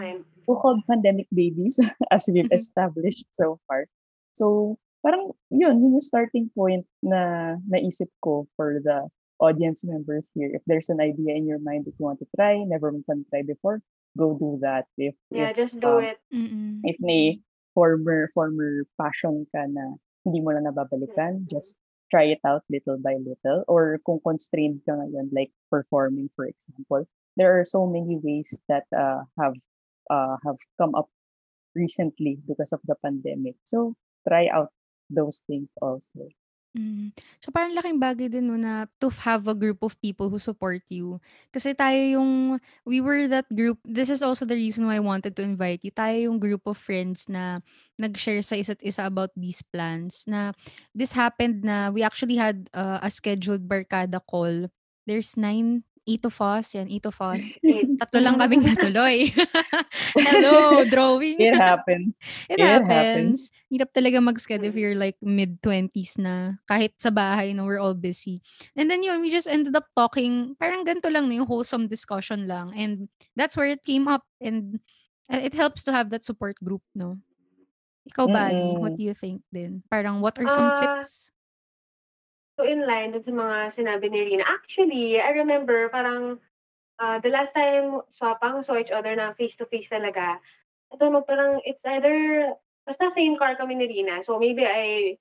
[0.45, 1.79] so-called pandemic babies
[2.11, 2.59] as we've Mhm.
[2.59, 3.87] established so far.
[4.35, 9.07] So parang yun, yun yung starting point na naisip ko for the
[9.39, 10.51] audience members here.
[10.53, 13.01] If there's an idea in your mind that you want to try, never mo
[13.31, 13.79] try before,
[14.17, 14.87] go do that.
[14.97, 16.19] If Yeah, if just do um it.
[16.33, 16.73] Mm.
[16.85, 17.41] if may
[17.75, 21.77] former former passion ka na hindi mo na nababalikan, just
[22.09, 23.67] try it out little by little.
[23.67, 27.05] Or kung constrained ka ngayon, like performing, for example,
[27.37, 29.59] there are so many ways that uh, have
[30.09, 31.11] uh, have come up
[31.75, 33.59] recently because of the pandemic.
[33.67, 34.71] So try out
[35.11, 36.31] those things also.
[36.75, 37.15] Mm.
[37.39, 40.83] So parang laking bagay din 'no na to have a group of people who support
[40.91, 41.23] you.
[41.55, 45.39] Kasi tayo yung we were that group this is also the reason why I wanted
[45.39, 45.95] to invite you.
[45.95, 47.63] Tayo yung group of friends na
[47.95, 50.51] nag-share sa isa't isa about these plans na
[50.99, 54.67] this happened na we actually had, uh, a scheduled barkada call.
[55.07, 57.57] There's 9, 8 of us, yan 8 of us.
[57.65, 57.89] Eight.
[57.99, 59.31] 3 lang kaming natuloy.
[60.27, 61.41] Hello, drawing.
[61.41, 62.23] It happens.
[62.49, 62.89] It It happens.
[62.89, 63.51] happens.
[63.73, 64.81] Hirap talaga mag-schedule if Mm.
[64.81, 68.41] you're like mid-20s na kahit sa bahay 'no, we're all busy.
[68.77, 72.47] And then yun, we just ended up talking parang ganito lang 'no, yung wholesome discussion
[72.49, 74.81] lang and that's where it came up and,
[75.33, 77.19] uh, it helps to have that support group 'no.
[78.09, 78.99] Ikaw ba Ali, what Mm.
[78.99, 79.83] do you think din?
[79.91, 81.34] Parang what are some Ah tips?
[82.59, 86.39] So in line dun sa mga sinabi ni Rina, actually, I remember parang,
[87.01, 90.39] ah, the last time swapang saw each other na face to face talaga,
[90.91, 92.55] I don't know, parang it's either
[92.87, 94.23] basta same car kami ni Rina.
[94.23, 95.19] So maybe I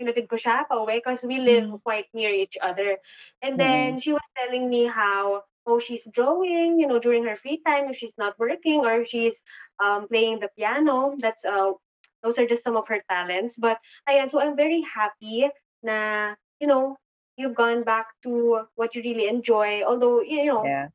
[0.00, 1.76] hinatid ko siya pauwi 'cause we live Hmm.
[1.84, 3.00] quite near each other.
[3.42, 3.56] And Mm.
[3.60, 7.88] then she was telling me how, oh, she's drawing, you know, during her free time
[7.90, 9.40] if she's not working or she's,
[9.80, 11.16] um, playing the piano.
[11.18, 11.74] That's, uh
[12.24, 13.56] those are just some of her talents.
[13.56, 13.78] But
[14.08, 15.48] ayan, so I'm very happy
[15.82, 16.96] na, you know,
[17.36, 19.82] you've gone back to what you really enjoy.
[19.84, 20.88] Although, you know, Yeah.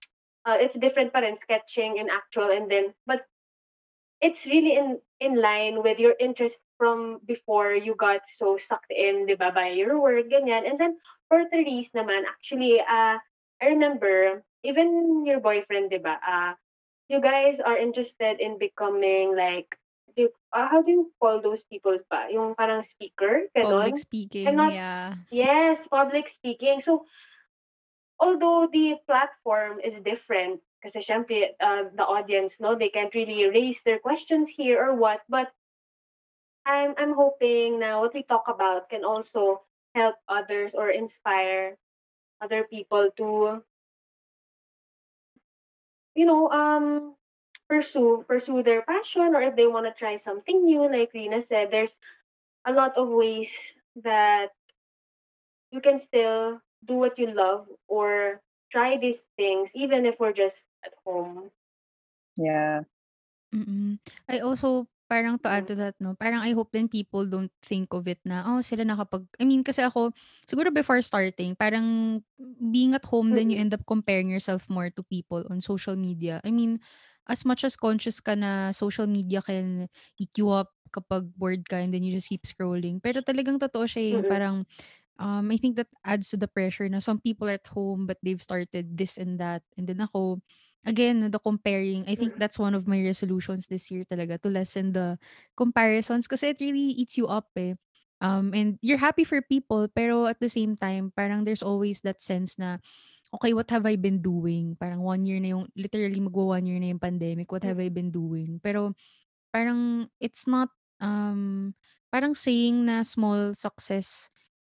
[0.46, 3.26] uh, it's different pa in sketching and actual and then but
[4.22, 9.26] it's really in in line with your interest from before you got so sucked in,
[9.26, 10.66] 'di ba, by your work, ganyan.
[10.66, 10.98] And then
[11.30, 13.18] for Therese naman, actually, uh,
[13.62, 16.54] I remember even your boyfriend, 'di ba, uh,
[17.10, 19.78] you guys are interested in becoming like
[20.16, 22.28] you uh, how do you call those people ba?
[22.32, 23.88] Yung parang speaker, Public gano'n?
[23.88, 25.16] I'm speaking, not yeah.
[25.32, 26.82] yes, public speaking.
[26.82, 27.06] So
[28.20, 33.82] although the platform is different kasi siyempre, uh, the audience 'no, they can't really raise
[33.86, 35.54] their questions here or what, but
[36.66, 41.78] I'm I'm hoping now what we talk about can also help others or inspire
[42.42, 43.62] other people to
[46.16, 47.16] you know, um,
[47.72, 51.96] pursue pursue their passion or if they wanna try something new, like Rina said, there's
[52.68, 53.48] a lot of ways
[54.04, 54.52] that
[55.72, 58.44] you can still do what you love or
[58.76, 61.48] try these things even if we're just at home.
[62.36, 62.84] Yeah.
[63.56, 64.00] Mm.
[64.28, 67.92] I also parang to add to that 'no, parang I hope din people don't think
[67.92, 70.16] of it na, oh, sila nakapag I mean kasi ako
[70.48, 72.20] siguro before starting parang
[72.72, 76.40] being at home then you end up comparing yourself more to people on social media.
[76.48, 76.80] I mean,
[77.30, 81.78] as much as conscious ka na social media can eat you up kapag bored ka
[81.80, 83.00] and then you just keep scrolling.
[83.04, 84.28] Pero talagang totoo siya, eh, yung Mm.
[84.28, 84.66] parang
[85.20, 88.18] um, I think that adds to the pressure na some people are at home but
[88.24, 89.64] they've started this and that.
[89.78, 90.42] And then ako,
[90.86, 94.94] again, the comparing, I think that's one of my resolutions this year talaga to lessen
[94.94, 95.20] the
[95.58, 97.76] comparisons kasi it really eats you up eh.
[98.22, 102.22] Um, and you're happy for people pero at the same time, parang there's always that
[102.22, 102.78] sense na,
[103.34, 104.76] okay, what have I been doing?
[104.80, 107.88] Parang one year na yung, literally magwa one year na yung pandemic, what have I
[107.88, 107.94] Mm.
[107.94, 108.60] been doing?
[108.64, 108.94] Pero
[109.54, 110.70] parang it's not,
[111.02, 111.74] um,
[112.14, 114.30] parang saying na small success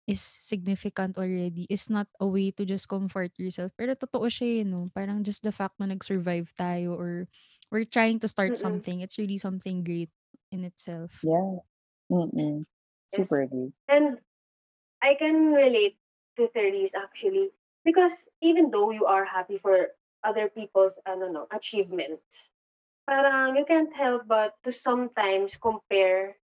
[0.08, 3.72] is significant already is not a way to just comfort yourself.
[3.78, 4.92] Pero totoo siya eh, no?
[4.96, 7.28] Parang just the fact na nag-survive tayo or
[7.72, 8.60] we're trying to start Mm.
[8.60, 10.12] something, it's really something great
[10.52, 11.24] in itself.
[11.24, 11.60] Yeah.
[12.12, 12.66] Mm.
[13.14, 13.28] Yes.
[13.30, 13.72] Super agree.
[13.88, 14.20] And
[15.02, 15.98] I can relate
[16.38, 17.52] to Therese actually
[17.86, 22.50] because even though you are happy for other people's ano no, achievements,
[23.08, 26.40] parang you can't help but to sometimes compare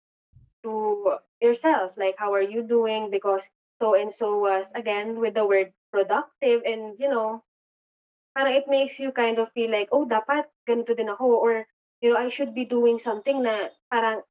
[0.64, 1.97] to yourselves.
[1.97, 3.11] Like, how are you doing?
[3.11, 3.45] Because
[3.80, 6.62] so and so was, again, with the word productive.
[6.64, 7.45] And, you know,
[8.34, 11.39] parang it makes you kind of feel like, oh, dapat ganito din ako.
[11.39, 11.66] Or,
[12.01, 14.22] you know, I should be doing something na parang,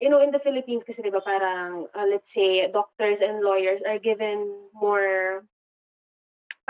[0.00, 4.00] you know, in the Philippines kasi diba parang, uh, let's say, doctors and lawyers are
[4.02, 5.44] given more,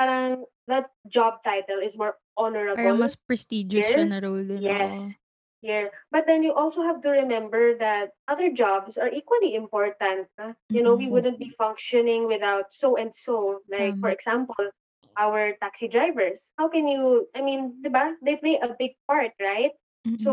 [0.03, 4.11] parang that job title is more Parang honorable mas prestigious siya here.
[4.11, 4.91] na role din, Yes.
[4.91, 5.15] oo.
[5.63, 5.95] Here.
[6.11, 10.27] But then you also have to remember that other jobs are equally important.
[10.35, 11.15] uh, You know, we Mm.
[11.15, 13.63] wouldn't be functioning without so and so.
[13.71, 14.75] Like, for example,
[15.15, 16.51] our taxi drivers.
[16.59, 18.19] How can you, I mean, di ba?
[18.19, 19.71] They play a big part, right?
[20.03, 20.19] Mm.
[20.19, 20.33] So,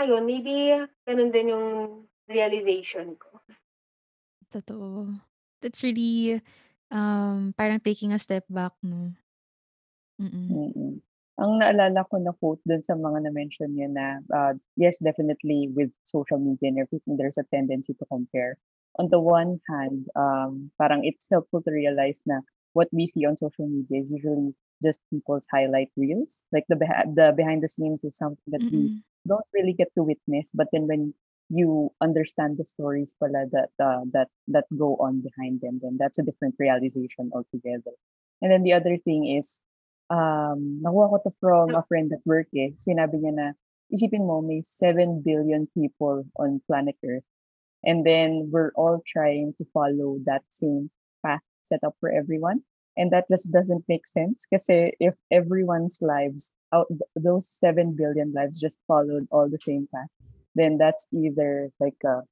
[0.00, 0.74] ayun, maybe
[1.06, 1.68] ganun din yung
[2.26, 3.38] realization ko.
[4.50, 5.20] Totoo.
[5.62, 6.42] That's really,
[6.94, 9.12] um, parang taking a step back, no?
[10.20, 10.30] Mm.
[10.30, 10.94] Mm.
[11.34, 15.90] Ang naalala ko na quote dun sa mga na-mention niyo na, uh, yes, definitely with
[16.06, 18.54] social media and everything, there's a tendency to compare.
[19.02, 22.46] On the one hand, um, parang it's helpful to realize na
[22.78, 26.46] what we see on social media is usually just people's highlight reels.
[26.54, 29.02] Like the beha- the behind the scenes is something that we Mm.
[29.26, 31.10] don't really get to witness, but then when
[31.50, 36.18] you understand the stories pala that uh, that that go on behind them, then that's
[36.18, 37.92] a different realization altogether.
[38.42, 39.60] And then the other thing is,
[40.10, 42.76] um, nakuha ko to from a friend at work eh.
[42.76, 43.46] Sinabi niya na,
[43.92, 47.24] isipin mo, may 7 billion people on planet Earth.
[47.84, 50.90] And then we're all trying to follow that same
[51.24, 52.64] path set up for everyone.
[52.96, 56.86] And that just doesn't make sense kasi if everyone's lives, out
[57.16, 60.08] those 7 billion lives just followed all the same path,
[60.54, 62.22] then that's either like a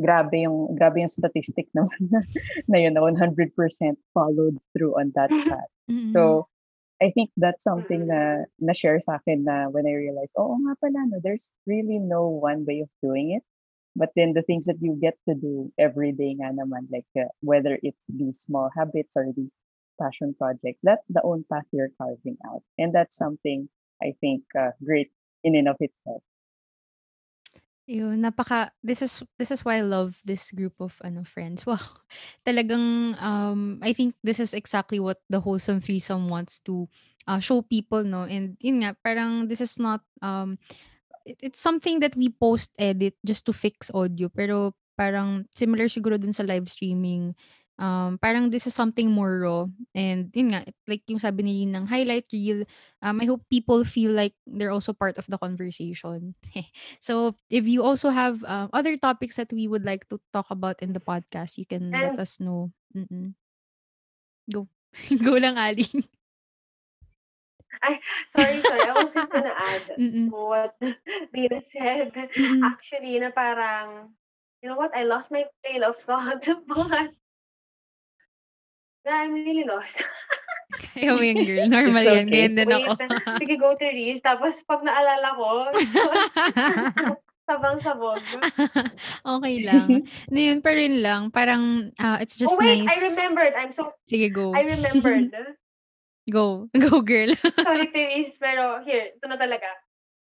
[0.00, 2.20] grabe yung grabe yung statistic naman na,
[2.68, 3.54] na yun na 100%
[4.14, 5.70] followed through on that path.
[5.90, 6.08] Mm.
[6.08, 6.48] So
[7.02, 8.10] I think that's something Mm.
[8.10, 8.20] na
[8.62, 12.62] na-share sa akin na when I realized, oh, nga pala, no, there's really no one
[12.64, 13.42] way of doing it.
[13.92, 17.28] But then the things that you get to do every day nga naman, like uh,
[17.44, 19.58] whether it's these small habits or these
[20.00, 22.64] passion projects, that's the own path you're carving out.
[22.78, 23.68] And that's something
[24.00, 25.12] I think uh, great
[25.44, 26.22] in and of itself.
[27.90, 31.66] Yun, napaka this is this is why I love this group of ano friends.
[31.66, 31.82] Wow.
[32.46, 36.86] Talagang um I think this is exactly what the wholesome threesome wants to
[37.26, 40.62] uh, show people no and yun nga parang this is not um
[41.26, 46.18] it- it's something that we post edit just to fix audio pero parang similar siguro
[46.20, 47.34] dun sa live streaming
[47.82, 49.66] um parang this is something more raw
[49.98, 52.62] and yun nga like yung sabi ni ng highlight reel
[53.02, 56.38] um I hope people feel like they're also part of the conversation
[57.02, 60.78] so if you also have um, other topics that we would like to talk about
[60.78, 63.34] in the podcast you can let us know Mm-mm.
[64.52, 64.68] go
[65.24, 65.88] go lang Ali
[68.28, 68.86] sorry, sorry.
[68.86, 70.30] I was just gonna add Mm-mm.
[70.30, 70.74] what
[71.34, 72.12] Dina said.
[72.38, 72.62] Mm-mm.
[72.62, 74.14] Actually, na parang,
[74.62, 74.94] you know what?
[74.96, 77.10] I lost my trail of thought, but
[79.04, 80.02] na I'm really lost.
[80.96, 81.68] Kaya mo yun, girl.
[81.68, 82.24] Normal It's yan.
[82.26, 82.32] okay.
[82.32, 82.90] Ganyan din ako.
[83.42, 84.22] sige, go to Reese.
[84.24, 85.48] Tapos pag naalala ko,
[87.44, 88.22] sabang-sabog.
[89.26, 90.06] okay lang.
[90.32, 91.22] Na yun, pero yun lang.
[91.28, 92.96] Parang, ah, it's Oh just wait, nice.
[92.96, 93.52] I remembered.
[93.52, 94.54] I'm so, Sige, go.
[94.56, 95.28] I remembered.
[96.30, 96.70] go.
[96.72, 97.34] Go, girl.
[97.60, 99.68] Sorry, Therese, pero here, ito na talaga.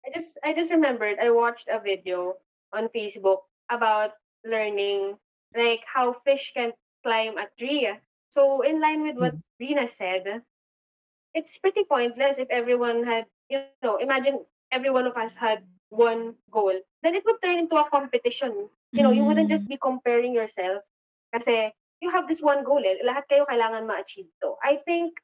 [0.01, 2.41] I just, I just remembered, I watched a video
[2.73, 5.21] on Facebook about learning,
[5.53, 6.73] like, how fish can
[7.05, 7.85] climb a tree.
[8.31, 10.41] So, in line with what Rina said,
[11.33, 16.35] it's pretty pointless if everyone had, you know, imagine every one of us had one
[16.49, 16.73] goal.
[17.03, 18.69] Then it would turn into a competition.
[18.91, 20.83] You know, you wouldn't just be comparing yourself
[21.31, 21.71] kasi
[22.03, 22.99] you have this one goal eh.
[23.07, 24.59] Lahat kayo kailangan ma-achieve to.
[24.59, 25.15] I think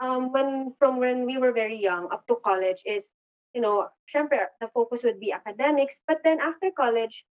[0.00, 3.08] um, when from when we were very young up to college is,
[3.56, 5.96] you know, syempre, the focus would be academics.
[6.04, 7.24] But then after college,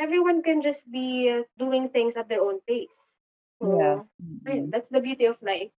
[0.00, 1.28] everyone can just be
[1.60, 3.19] doing things at their own pace.
[3.60, 4.02] Yeah.
[4.48, 5.70] Ayun, that's the beauty of life.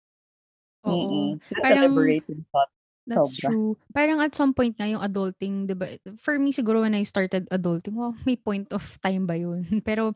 [0.85, 1.37] Oo.
[1.37, 1.41] Mm.
[1.55, 2.69] That's a Parang liberating thought.
[3.09, 3.33] That's Sobra.
[3.33, 3.81] true.
[3.97, 5.89] Parang at some point nga yung adulting, 'di ba?
[6.21, 9.65] For me siguro when I started adulting, wow, may point of time ba yun?
[9.87, 10.13] Pero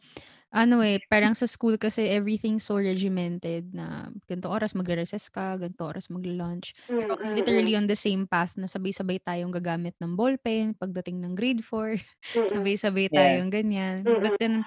[0.53, 5.93] ano eh, parang sa school kasi everything so regimented na ganitong oras magre-recess ka, ganitong
[5.97, 6.76] oras magla-lunch.
[6.89, 7.76] Mm, Pero mm, literally mm.
[7.80, 11.95] on the same path na sabay-sabay tayong gagamit ng ballpen pagdating ng grade 4,
[12.34, 12.47] Mm.
[12.51, 13.39] sabay-sabay Yeah.
[13.39, 14.18] tayong ganyan.
[14.20, 14.66] But then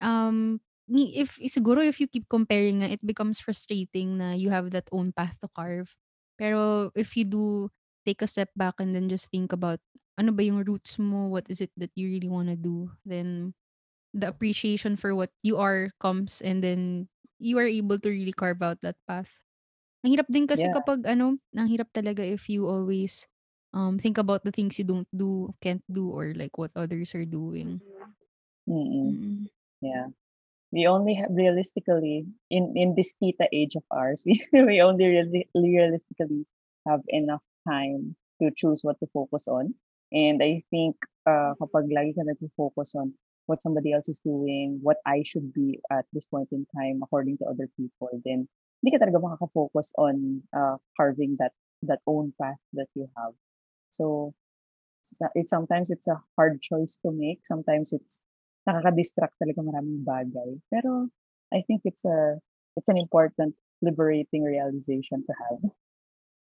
[0.00, 0.60] um
[1.00, 5.36] if siguro if you keep comparing it becomes frustrating na you have that own path
[5.42, 5.94] to carve.
[6.38, 7.70] Pero if you do
[8.06, 9.80] take a step back and then just think about
[10.18, 13.54] ano ba yung roots mo, what is it that you really wanna do, then
[14.14, 17.08] the appreciation for what you are comes and then
[17.40, 19.30] you are able to really carve out that path.
[20.04, 20.72] Ang hirap din kasi Yeah.
[20.72, 23.26] kapag ano, ang hirap talaga if you always
[23.74, 27.26] um think about the things you don't do, can't do, or like what others are
[27.28, 27.82] doing.
[28.68, 29.18] Mm.
[29.22, 29.46] Mm.
[29.80, 30.08] Yeah.
[30.72, 35.46] We only have realistically in in this tita age of ours, we we only really
[35.54, 36.46] realistically
[36.88, 39.74] have enough time to choose what to focus on.
[40.12, 40.96] And I think
[41.28, 43.14] uh, kapag lagi ka nagfo-focus on
[43.46, 47.38] what somebody else is doing, what I should be at this point in time according
[47.40, 48.48] to other people, then
[48.82, 51.52] hindi ka talaga makaka-focus on uh, carving that
[51.86, 53.32] that own path that you have.
[53.90, 54.34] So
[55.02, 57.44] sa- it, sometimes it's a hard choice to make.
[57.46, 58.20] Sometimes it's
[58.66, 60.50] nakaka-distract talaga maraming bagay.
[60.70, 61.08] Pero
[61.52, 62.38] I think it's a
[62.78, 65.60] it's an important liberating realization to have.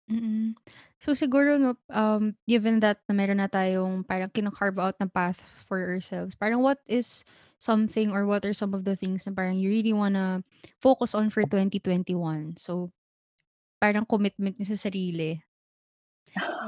[0.09, 0.57] Mm.
[0.97, 5.37] So siguro 'no, um, given that na meron na tayong parang kina-carve out na path
[5.69, 7.21] for ourselves, parang what is
[7.61, 10.41] something or what are some of the things na parang you really wanna
[10.81, 12.57] focus on for 2021?
[12.57, 12.89] So,
[13.81, 15.41] parang commitment niyo sa sarili.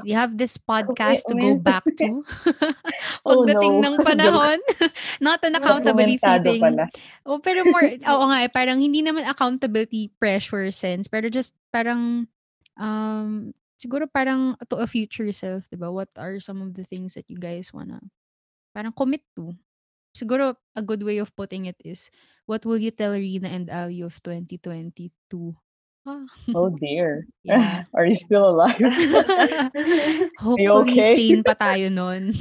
[0.02, 2.24] You have this podcast to go back to
[3.26, 3.94] Oh pagdating no.
[3.94, 4.58] ng panahon.
[5.22, 6.62] Not an accountability thing.
[7.26, 12.26] Oh, pero more oo nga, eh, parang hindi naman accountability pressure sense, pero just parang,
[12.78, 15.90] um, siguro parang to a future self, 'di ba?
[15.90, 18.02] What are some of the things that you guys wanna
[18.74, 19.54] parang commit to?
[20.12, 22.12] Siguro a good way of putting it is,
[22.44, 25.08] what will you tell Rina and Ali of 2022?
[26.06, 26.26] Ah.
[26.54, 27.26] Oh dear.
[27.44, 27.84] Yeah.
[27.94, 28.74] Are you still alive?
[30.38, 31.14] Hopefully okay?
[31.14, 32.34] sane pa tayo nun.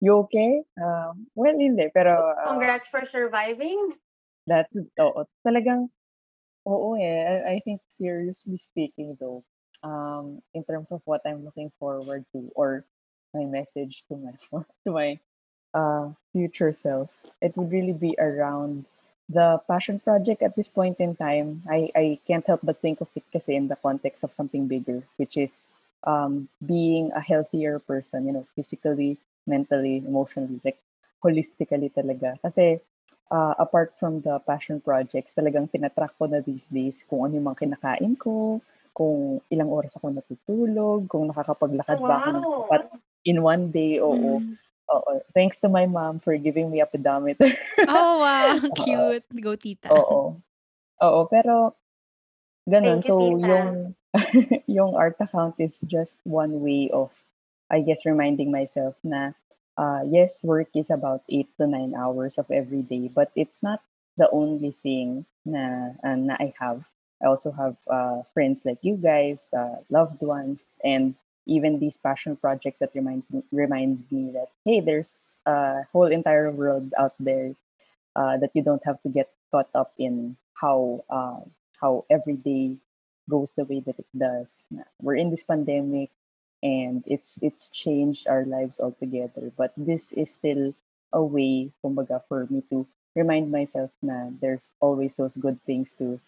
[0.00, 0.62] You okay?
[0.80, 1.90] Um, well, hindi.
[1.92, 3.98] Pero uh, Congrats for surviving.
[4.46, 5.26] that's, oo.
[5.46, 5.90] Talagang,
[6.66, 7.20] oo eh.
[7.20, 9.44] I, I think seriously speaking though,
[9.82, 12.84] um, in terms of what I'm looking forward to or
[13.34, 14.34] my message to my
[14.86, 15.18] to my
[15.74, 17.10] uh, future self,
[17.42, 18.86] it would really be around
[19.30, 21.62] the passion project at this point in time.
[21.70, 25.02] I, I can't help but think of it kasi in the context of something bigger,
[25.16, 25.68] which is
[26.04, 30.78] um, being a healthier person, you know, physically, mentally, emotionally, like
[31.22, 32.34] holistically talaga.
[32.42, 32.80] Kasi
[33.30, 37.46] uh, apart from the passion projects, talagang tinatrack ko na these days kung ano yung
[37.46, 38.58] mga kinakain ko,
[38.90, 42.98] kung ilang oras ako natutulog, kung nakakapaglakad ba ako ng Wow.
[43.24, 44.42] in one day, oo.
[44.42, 44.58] Mm.
[44.90, 45.22] Oo.
[45.34, 47.46] Thanks to my mom for giving me a pedometer.
[47.86, 48.58] Oh, wow.
[48.82, 49.26] Cute.
[49.40, 49.86] Go tita.
[49.90, 50.42] Oo.
[51.00, 51.74] Oo, pero
[52.66, 52.98] ganun.
[53.00, 53.46] Thank you, So, tita.
[53.46, 53.68] yung
[54.80, 57.14] yung art account is just one way of,
[57.70, 59.32] I guess, reminding myself na,
[59.78, 63.80] uh, yes, work is about eight to nine hours of every day, but it's not
[64.18, 66.82] the only thing na, uh, na I have.
[67.22, 71.14] I also have uh, friends like you guys, uh, loved ones, and
[71.46, 76.50] even these passion projects that remind me, remind me that hey, there's a whole entire
[76.50, 77.54] world out there
[78.16, 81.40] uh, that you don't have to get caught up in how uh,
[81.80, 82.76] how every day
[83.28, 84.64] goes the way that it does.
[85.00, 86.10] We're in this pandemic,
[86.62, 89.52] and it's it's changed our lives altogether.
[89.56, 90.74] But this is still
[91.12, 96.20] a way, kumbaga, for me to remind myself na there's always those good things to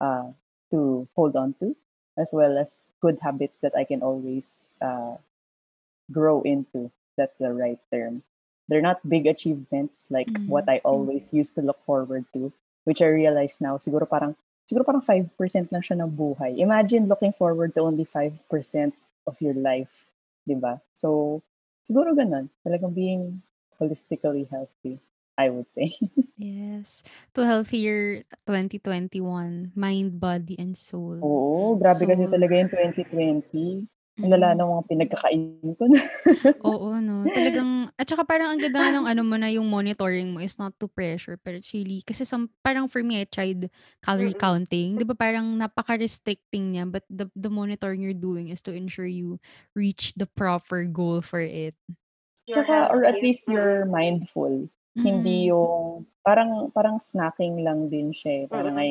[0.00, 0.30] uh,
[0.70, 1.74] to hold on to,
[2.18, 5.16] as well as good habits that I can always uh,
[6.10, 6.90] grow into.
[7.16, 8.22] That's the right term.
[8.68, 10.76] They're not big achievements like what Mm.
[10.76, 12.52] I always used to look forward to,
[12.84, 14.36] which I realize now, siguro parang,
[14.68, 16.58] siguro parang 5% lang siya ng buhay.
[16.60, 18.36] Imagine looking forward to only 5%
[19.24, 20.04] of your life,
[20.44, 20.76] di ba?
[20.92, 21.40] So,
[21.88, 22.52] siguro ganun.
[22.60, 23.40] Talagang being
[23.80, 25.00] holistically healthy,
[25.38, 25.94] I would say.
[26.38, 27.02] Yes.
[27.34, 31.18] To healthier 2021, mind, body, and soul.
[31.18, 33.90] Oo, grabe kasi So talaga yung 2020.
[34.22, 34.58] Ang lala mm.
[34.58, 35.98] ng mga pinagkakainin ko na.
[36.70, 40.38] Oo 'no, talagang at saka parang ang ganda ng ano mo na yung monitoring mo
[40.38, 43.70] is not to pressure, pero it's really kasi some parang for me, I tried
[44.02, 48.74] calorie counting, 'di ba parang napaka-restricting niya, but the the monitoring you're doing is to
[48.74, 49.38] ensure you
[49.74, 51.74] reach the proper goal for it.
[52.46, 54.70] Tsaka, or at least you're mindful.
[54.98, 55.54] Hindi Mm.
[55.54, 58.46] yung parang parang snacking lang din siya, eh.
[58.50, 58.82] Parang Mm.
[58.82, 58.90] I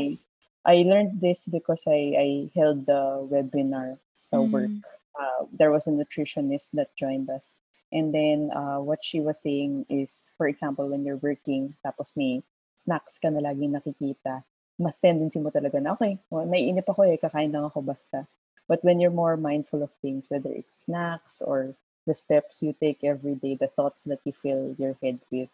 [0.68, 4.72] I learned this because I I held the webinar sa work.
[4.72, 4.84] Mm.
[5.18, 7.58] Uh, there was a nutritionist that joined us.
[7.90, 12.44] And then uh, what she was saying is, for example, when you're working, tapos may
[12.76, 14.44] snacks ka na laging nakikita,
[14.78, 18.28] mas tendency mo talaga na, okay, well, naiinip ako eh, kakain lang ako basta.
[18.68, 21.74] But when you're more mindful of things, whether it's snacks or
[22.06, 25.50] the steps you take every day, the thoughts that you fill your head with,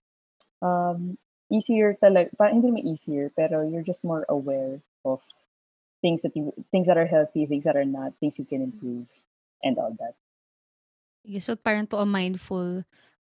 [0.63, 1.19] um,
[1.51, 5.19] easier talaga, parang hindi naman easier, pero you're just more aware of
[5.99, 9.05] things that you, things that are healthy, things that are not, things you can improve,
[9.61, 10.15] and all that.
[11.27, 12.83] Yeah, so parang to a mindful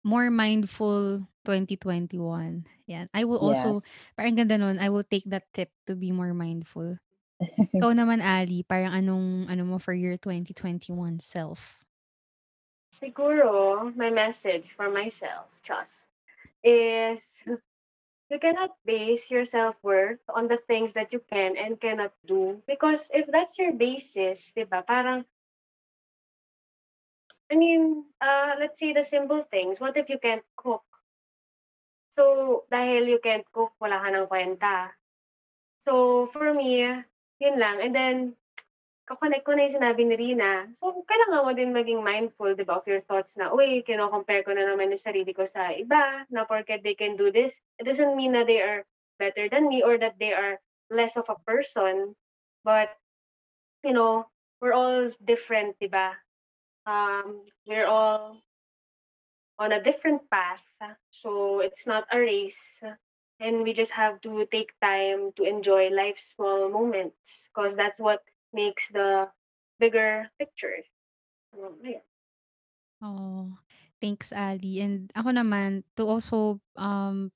[0.08, 2.64] more mindful 2021.
[2.88, 3.10] Yan.
[3.12, 3.92] I will also Yes.
[4.16, 6.96] parang ganda nun, I will take that tip to be more mindful.
[7.76, 11.84] Ikaw naman, Ali, parang anong ano mo for your 2021 self?
[12.96, 16.08] Siguro, my message for myself, Chas,
[16.68, 17.48] is
[18.28, 22.60] you cannot base your self-worth on the things that you can and cannot do.
[22.68, 25.24] Because if that's your basis, di ba, parang,
[27.48, 29.80] I mean, uh, let's say the simple things.
[29.80, 30.84] What if you can't cook?
[32.12, 34.92] So, dahil you can't cook, wala ka ng kwenta.
[35.80, 36.84] So, for me,
[37.40, 37.80] yun lang.
[37.80, 38.36] And then,
[39.08, 40.68] kakonect ko na yung sinabi ni Rina.
[40.76, 44.52] So, kailangan mo din maging mindful, di ba, of your thoughts na, uy, kino-compare ko
[44.52, 48.20] na naman yung sarili ko sa iba, na porket they can do this, it doesn't
[48.20, 48.84] mean na they are
[49.16, 50.60] better than me or that they are
[50.92, 52.20] less of a person.
[52.68, 52.92] But,
[53.80, 54.28] you know,
[54.60, 56.20] we're all different, di ba?
[56.84, 58.44] Um, we're all
[59.56, 60.68] on a different path.
[61.16, 62.84] So, it's not a race.
[63.40, 68.26] And we just have to take time to enjoy life's small moments because that's what
[68.54, 69.30] makes the
[69.80, 70.84] bigger picture.
[71.54, 72.04] So, ayun.
[73.02, 73.54] Oh,
[74.02, 74.82] thanks, Ali.
[74.82, 77.30] And ako naman, to also um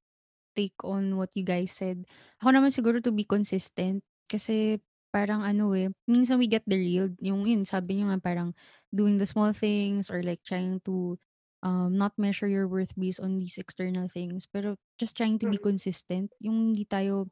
[0.57, 2.03] take on what you guys said,
[2.41, 4.03] ako naman siguro to be consistent.
[4.29, 4.81] Kasi
[5.13, 7.15] parang ano eh, minsan we get derailed.
[7.21, 8.55] Yung yun, sabi niyo nga parang
[8.93, 11.19] doing the small things or like trying to
[11.63, 14.47] um, not measure your worth based on these external things.
[14.49, 15.65] Pero just trying to be Mm.
[15.75, 16.31] consistent.
[16.41, 17.29] Yung hindi tayo,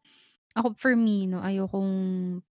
[0.60, 1.94] ako for me, no, ayokong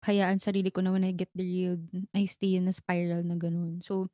[0.04, 1.84] hayaan sarili ko na when I get derailed,
[2.16, 3.84] I stay in a spiral na ganun.
[3.84, 4.08] So,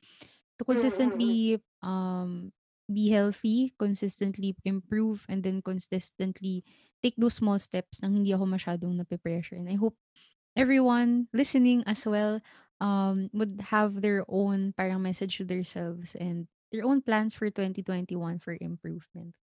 [0.59, 2.53] to Mm, mm, consistently um
[2.90, 6.64] be healthy, consistently improve, and then consistently
[7.03, 9.57] take those small steps nang hindi ako masyadong nape-pressure.
[9.57, 9.97] And I hope
[10.57, 12.40] everyone listening as well
[12.80, 18.38] um would have their own parang message to themselves and their own plans for 2021
[18.42, 19.34] for improvement.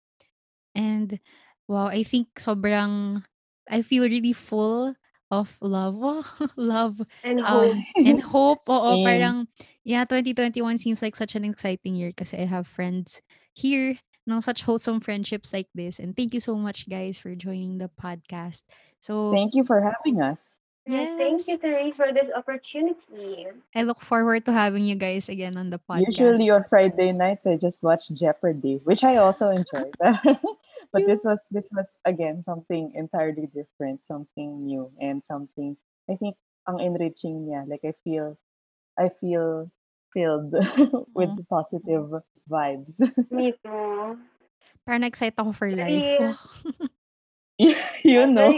[0.76, 1.20] And
[1.68, 3.24] wow, I think sobrang
[3.70, 4.96] I feel really full
[5.32, 5.96] of love.
[6.58, 7.72] love And hope.
[7.72, 8.64] um and hope.
[8.70, 9.06] Oo, Same.
[9.06, 9.36] parang
[9.84, 13.22] yeah, 2021 seems like such an exciting year kasi I have friends
[13.54, 13.98] here,
[14.28, 16.00] no such wholesome friendships like this.
[16.00, 18.64] And thank you so much guys for joining the podcast.
[19.00, 20.52] So, Thank you for having us.
[20.92, 23.48] Yes, thank you, Therese, for this opportunity.
[23.72, 26.20] I look forward to having you guys again on the podcast.
[26.20, 29.88] Usually on Friday nights, I just watch Jeopardy, which I also enjoy.
[30.92, 35.80] but this was this was again something entirely different, something new, and something
[36.12, 36.36] I think
[36.68, 37.64] ang enriching niya.
[37.64, 38.36] Like I feel,
[39.00, 39.72] I feel
[40.12, 40.52] filled
[41.16, 41.48] with Mhm.
[41.48, 42.20] positive
[42.52, 43.00] vibes.
[43.32, 44.20] Me too.
[44.84, 46.36] Parang na-excite ako for life.
[47.56, 47.72] you
[48.04, 48.52] yes, know.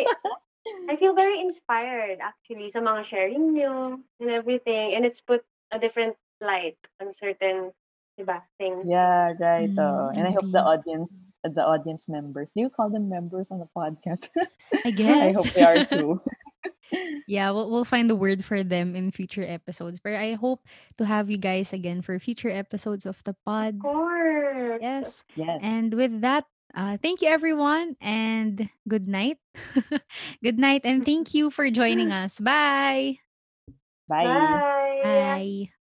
[0.64, 4.96] Very, I feel very inspired actually sa mga sharing nyo and everything.
[4.96, 7.72] And it's put a different light on certain,
[8.20, 8.86] diba, things.
[8.88, 9.70] Yeah, right.
[9.70, 10.12] Mm, oo.
[10.16, 13.70] and I hope the audience, the audience members, do you call them members on the
[13.76, 14.30] podcast?
[14.86, 15.12] I guess.
[15.12, 16.22] I hope they are too.
[17.28, 20.00] yeah, we'll, we'll find the word for them in future episodes.
[20.00, 20.66] But I hope
[20.98, 23.76] to have you guys again for future episodes of the pod.
[23.76, 24.80] Of course.
[24.82, 25.24] Yes.
[25.36, 25.60] Yes.
[25.62, 29.38] And with that, uh, thank you everyone and good night.
[30.44, 32.40] good night and thank you for joining us.
[32.40, 33.20] Bye.
[34.08, 34.64] Bye.
[35.04, 35.04] Bye.
[35.04, 35.74] Bye.